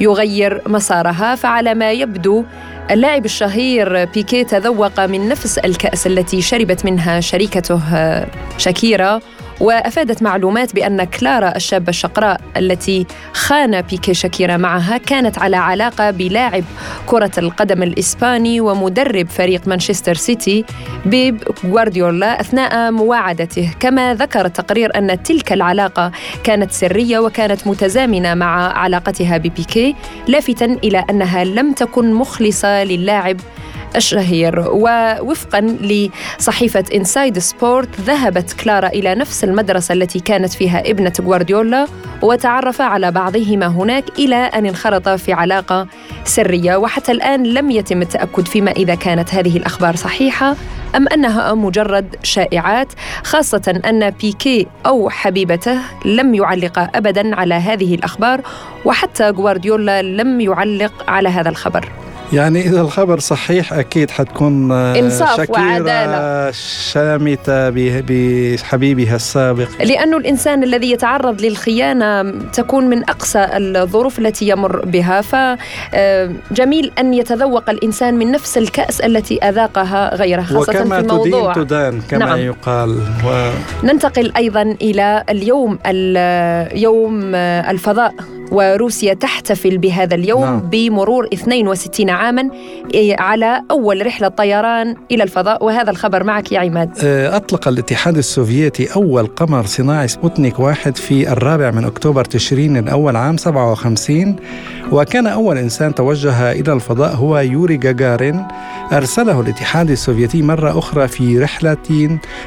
يغير 0.00 0.62
مسارها 0.66 1.34
فعلى 1.34 1.74
ما 1.74 1.92
يبدو 1.92 2.44
اللاعب 2.90 3.24
الشهير 3.24 4.04
بيكي 4.04 4.44
تذوق 4.44 5.00
من 5.00 5.28
نفس 5.28 5.58
الكأس 5.58 6.06
التي 6.06 6.40
شربت 6.40 6.84
منها 6.84 7.20
شريكته 7.20 7.80
شاكيرا. 8.58 9.20
وأفادت 9.60 10.22
معلومات 10.22 10.74
بأن 10.74 11.04
كلارا 11.04 11.56
الشابه 11.56 11.88
الشقراء 11.88 12.40
التي 12.56 13.06
خان 13.32 13.80
بيكي 13.80 14.14
شاكيرا 14.14 14.56
معها 14.56 14.96
كانت 14.96 15.38
على 15.38 15.56
علاقة 15.56 16.10
بلاعب 16.10 16.64
كرة 17.06 17.30
القدم 17.38 17.82
الإسباني 17.82 18.60
ومدرب 18.60 19.28
فريق 19.28 19.68
مانشستر 19.68 20.14
سيتي 20.14 20.64
بيب 21.06 21.42
غوارديولا 21.66 22.40
أثناء 22.40 22.90
مواعدتها. 22.90 23.70
كما 23.80 24.14
ذكر 24.14 24.46
التقرير 24.46 24.98
أن 24.98 25.22
تلك 25.22 25.52
العلاقة 25.52 26.12
كانت 26.44 26.72
سرية 26.72 27.18
وكانت 27.18 27.66
متزامنة 27.66 28.34
مع 28.34 28.72
علاقتها 28.78 29.36
ببيكي 29.36 29.94
لافتا 30.28 30.64
إلى 30.64 31.04
أنها 31.10 31.44
لم 31.44 31.72
تكن 31.72 32.12
مخلصة 32.12 32.84
للاعب 32.84 33.36
الشهير. 33.96 34.64
ووفقا 34.68 35.60
لصحيفة 35.60 36.84
إنسايد 36.94 37.38
سبورت 37.38 38.00
ذهبت 38.00 38.52
كلارا 38.52 38.88
إلى 38.88 39.14
نفس 39.14 39.44
المدرسة 39.44 39.92
التي 39.92 40.20
كانت 40.20 40.52
فيها 40.52 40.90
ابنة 40.90 41.12
غوارديولا 41.20 41.86
وتعرفا 42.22 42.84
على 42.84 43.10
بعضهما 43.10 43.66
هناك 43.66 44.04
إلى 44.18 44.36
أن 44.36 44.66
انخرطا 44.66 45.16
في 45.16 45.32
علاقة 45.32 45.86
سرية. 46.24 46.76
وحتى 46.76 47.12
الآن 47.12 47.42
لم 47.42 47.70
يتم 47.70 48.02
التأكد 48.02 48.46
فيما 48.46 48.70
إذا 48.70 48.94
كانت 48.94 49.34
هذه 49.34 49.56
الأخبار 49.56 49.96
صحيحة 49.96 50.56
أم 50.96 51.08
أنها 51.08 51.54
مجرد 51.54 52.16
شائعات 52.22 52.92
خاصة 53.24 53.80
أن 53.86 54.10
بيكي 54.10 54.66
أو 54.86 55.10
حبيبته 55.10 55.78
لم 56.04 56.34
يعلق 56.34 56.78
أبدا 56.96 57.36
على 57.36 57.54
هذه 57.54 57.94
الأخبار 57.94 58.40
وحتى 58.84 59.30
غوارديولا 59.30 60.02
لم 60.02 60.40
يعلق 60.40 60.92
على 61.08 61.28
هذا 61.28 61.48
الخبر. 61.48 61.88
يعني 62.32 62.60
إذا 62.60 62.80
الخبر 62.80 63.18
صحيح 63.18 63.72
أكيد 63.72 64.10
حتكون 64.10 64.72
آه، 64.72 64.98
إنصاف 64.98 65.50
وعدالة. 65.50 66.50
شامتة 66.92 67.70
بحبيبها 67.70 69.16
السابق. 69.16 69.68
لأنه 69.84 70.16
الإنسان 70.16 70.64
الذي 70.64 70.90
يتعرض 70.90 71.40
للخيانة 71.40 72.32
تكون 72.52 72.86
من 72.86 73.10
أقصى 73.10 73.46
الظروف 73.52 74.18
التي 74.18 74.48
يمر 74.48 74.84
بها. 74.86 75.20
فجميل 75.20 76.92
أن 76.98 77.14
يتذوق 77.14 77.70
الإنسان 77.70 78.14
من 78.14 78.32
نفس 78.32 78.58
الكأس 78.58 79.00
التي 79.00 79.38
أذاقها 79.38 80.14
غيره 80.14 80.42
خاصة 80.42 80.60
وكما 80.60 80.96
في 80.96 81.02
الموضوع 81.02 81.52
تدين 81.52 81.66
تدان 81.66 82.00
كما 82.10 82.24
نعم. 82.24 82.38
يقال. 82.38 82.90
و... 83.26 83.50
ننتقل 83.84 84.32
أيضا 84.36 84.62
إلى 84.62 85.24
اليوم 85.30 85.78
يوم 86.74 87.34
الفضاء. 87.34 88.14
وروسيا 88.52 89.14
تحتفل 89.14 89.78
بهذا 89.78 90.14
اليوم 90.14 90.44
نعم. 90.44 90.60
بمرور 90.60 91.28
62 91.32 92.10
عاما 92.10 92.50
إيه، 92.94 93.16
على 93.18 93.62
أول 93.70 94.06
رحلة 94.06 94.28
طيران 94.28 94.96
إلى 95.10 95.22
الفضاء. 95.22 95.64
وهذا 95.64 95.90
الخبر 95.90 96.24
معك 96.24 96.52
يا 96.52 96.60
عماد. 96.60 96.90
أه، 97.04 97.36
أطلق 97.36 97.68
الاتحاد 97.68 98.16
السوفيتي 98.16 98.94
أول 98.94 99.26
قمر 99.26 99.66
صناعي 99.66 100.08
سبوتنيك 100.08 100.60
واحد 100.60 100.96
في 100.96 101.32
الرابع 101.32 101.70
من 101.70 101.84
أكتوبر 101.84 102.24
تشرين 102.24 102.76
الأول 102.76 103.16
عام 103.16 103.36
57 103.36 104.36
وكان 104.92 105.26
أول 105.26 105.58
إنسان 105.58 105.94
توجه 105.94 106.52
إلى 106.52 106.72
الفضاء 106.72 107.14
هو 107.14 107.38
يوري 107.38 107.76
جاجارين. 107.76 108.46
أرسله 108.92 109.40
الاتحاد 109.40 109.90
السوفيتي 109.90 110.42
مرة 110.42 110.78
أخرى 110.78 111.08
في 111.08 111.38
رحلة 111.38 111.76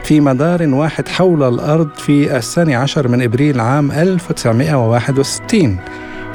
في 0.03 0.19
مدار 0.19 0.67
واحد 0.67 1.07
حول 1.07 1.43
الأرض 1.43 1.89
في 1.95 2.37
الثاني 2.37 2.75
عشر 2.75 3.07
من 3.07 3.21
إبريل 3.21 3.59
عام 3.59 3.91
1961 3.91 5.77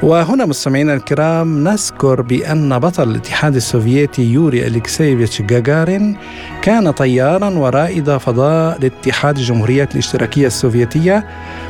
وهنا 0.02 0.46
مستمعينا 0.46 0.94
الكرام 0.94 1.68
نذكر 1.68 2.22
بأن 2.22 2.78
بطل 2.78 3.11
الاتحاد 3.11 3.56
السوفيتي 3.56 4.22
يوري 4.32 4.66
أليكسيفيتش 4.66 5.42
جاجارين 5.42 6.16
كان 6.62 6.90
طيارا 6.90 7.48
ورائد 7.48 8.16
فضاء 8.16 8.78
لاتحاد 8.80 9.37
الجمهوريات 9.38 9.92
الاشتراكية 9.92 10.46
السوفيتية 10.46 11.26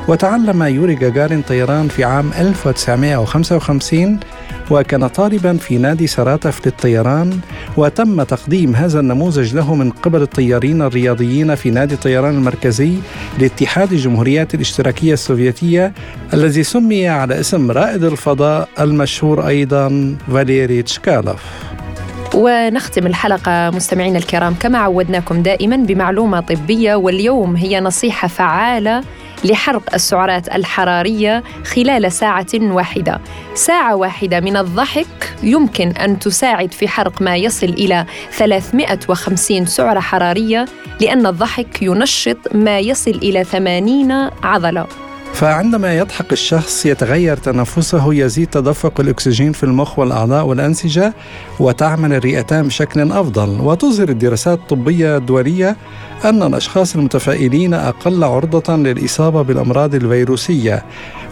وتعلم 0.09 0.63
يوري 0.63 0.95
جاجارين 0.95 1.43
طيران 1.43 1.89
في 1.89 2.05
عام 2.05 2.31
1955 2.39 4.21
وكان 4.71 5.07
طالبا 5.07 5.57
في 5.57 5.79
نادي 5.79 6.07
سراتف 6.07 6.67
للطيران 6.67 7.41
وتم 7.77 8.23
تقديم 8.23 8.77
هذا 8.77 9.01
النموذج 9.01 9.55
له 9.55 9.75
من 9.75 9.91
قبل 9.91 10.23
الطيارين 10.23 10.83
الرياضيين 10.83 11.55
في 11.55 11.71
نادي 11.71 11.95
الطيران 11.95 12.35
المركزي 12.35 12.93
لاتحاد 13.39 13.93
الجمهوريات 13.93 14.55
الاشتراكية 14.55 15.13
السوفيتية 15.13 15.93
الذي 16.35 16.63
سمي 16.63 17.09
على 17.09 17.41
اسم 17.41 17.71
رائد 17.71 18.05
الفضاء 18.05 18.69
المشهور 18.81 19.47
أيضا 19.49 20.17
فاليري 20.33 20.83
تشكالوف. 20.83 21.43
ونختم 22.35 23.07
الحلقة 23.07 23.71
مستمعينا 23.71 24.19
الكرام 24.19 24.55
كما 24.61 24.79
عودناكم 24.79 25.43
دائما 25.43 25.77
بمعلومة 25.77 26.41
طبية 26.41 26.95
واليوم 26.95 27.57
هي 27.57 27.81
نصيحة 27.81 28.29
فعالة 28.29 29.03
لحرق 29.45 29.95
السعرات 29.95 30.55
الحرارية 30.55 31.43
خلال 31.65 32.13
ساعة 32.13 32.47
واحدة. 32.55 33.21
ساعة 33.55 33.97
واحدة 33.97 34.41
من 34.41 34.57
الضحك 34.57 35.35
يمكن 35.43 35.89
أن 35.89 36.19
تساعد 36.19 36.73
في 36.73 36.89
حرق 36.89 37.23
ما 37.23 37.37
يصل 37.37 37.67
إلى 37.67 38.07
350 38.31 39.67
سعرة 39.67 40.01
حرارية 40.01 40.65
لأن 41.01 41.27
الضحك 41.27 41.83
ينشط 41.83 42.55
ما 42.55 42.79
يصل 42.79 43.11
إلى 43.11 43.45
80 43.45 44.31
عضلة. 44.43 45.06
فعندما 45.37 45.95
يضحك 45.99 46.33
الشخص 46.33 46.87
يتغير 46.87 47.37
تنفسه 47.37 48.15
يزيد 48.15 48.47
تدفق 48.47 49.01
الأكسجين 49.01 49.53
في 49.53 49.63
المخ 49.63 49.99
والأعضاء 49.99 50.45
والأنسجة 50.47 51.15
وتعمل 51.61 52.13
الرئتان 52.13 52.67
بشكل 52.67 53.13
أفضل. 53.13 53.61
وتظهر 53.61 54.09
الدراسات 54.09 54.59
الطبية 54.59 55.17
الدولية 55.17 55.77
أن 56.25 56.43
الأشخاص 56.43 56.95
المتفائلين 56.95 57.75
أقل 57.75 58.25
عرضة 58.25 58.77
للإصابة 58.77 59.43
بالأمراض 59.43 59.95
الفيروسية. 59.95 60.85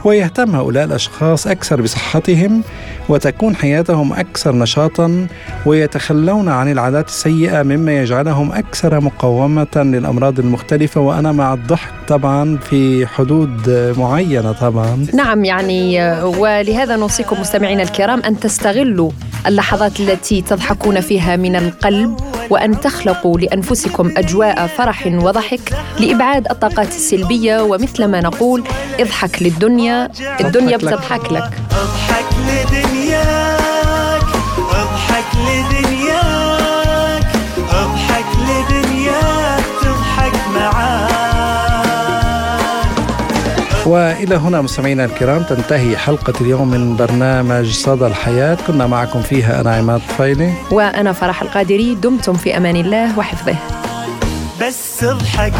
ويهتم 0.04 0.56
هؤلاء 0.56 0.84
الأشخاص 0.84 1.46
أكثر 1.46 1.82
بصحتهم 1.82 2.62
وتكون 3.08 3.56
حياتهم 3.56 4.12
أكثر 4.12 4.54
نشاطا 4.54 5.26
ويتخلون 5.66 6.48
عن 6.48 6.72
العادات 6.72 7.08
السيئة 7.08 7.62
مما 7.62 7.92
يجعلهم 7.92 8.52
أكثر 8.52 9.00
مقاومة 9.00 9.66
للأمراض 9.76 10.38
المختلفة. 10.38 11.00
وأنا 11.00 11.32
مع 11.32 11.54
الضحك 11.54 11.92
طبعا 12.08 12.56
في 12.56 13.06
حدود 13.06 13.70
معينة 13.98 14.52
طبعا. 14.52 15.06
نعم 15.14 15.44
يعني 15.44 16.12
ولهذا 16.22 16.96
نوصيكم 16.96 17.40
مستمعينا 17.40 17.82
الكرام 17.82 18.20
أن 18.20 18.40
تستغلوا 18.40 19.10
اللحظات 19.46 20.00
التي 20.00 20.42
تضحكون 20.42 21.00
فيها 21.00 21.36
من 21.36 21.56
القلب 21.56 22.16
وأن 22.50 22.80
تخلقوا 22.80 23.38
لأنفسكم 23.38 24.12
أجواء 24.16 24.66
فرح 24.66 25.06
وضحك 25.06 25.60
لإبعاد 26.00 26.46
الطاقات 26.50 26.88
السلبية 26.88 27.62
ومثل 27.62 28.04
ما 28.04 28.20
نقول 28.20 28.64
اضحك 29.00 29.42
للدنيا 29.42 30.10
الدنيا 30.40 30.76
بتضحك 30.76 31.32
لك. 31.32 31.50
اضحك 31.70 32.24
لدنياك 32.48 34.22
اضحك 34.58 35.24
لدنياك 35.36 37.26
اضحك 37.70 38.24
لدنياك. 38.38 38.83
وإلى 43.86 44.34
هنا 44.36 44.60
مستمعينا 44.60 45.04
الكرام 45.04 45.42
تنتهي 45.42 45.96
حلقة 45.96 46.34
اليوم 46.40 46.68
من 46.68 46.96
برنامج 46.96 47.72
صدى 47.72 48.06
الحياة. 48.06 48.58
كنا 48.66 48.86
معكم 48.86 49.22
فيها 49.22 49.60
أنا 49.60 49.74
عماد 49.74 50.00
طفيلي. 50.08 50.52
وأنا 50.70 51.12
فرح 51.12 51.42
القادري 51.42 51.94
دمتم 51.94 52.34
في 52.34 52.56
أمان 52.56 52.76
الله 52.76 53.18
وحفظه. 53.18 53.56
بس 54.60 55.04
اضحك. 55.04 55.52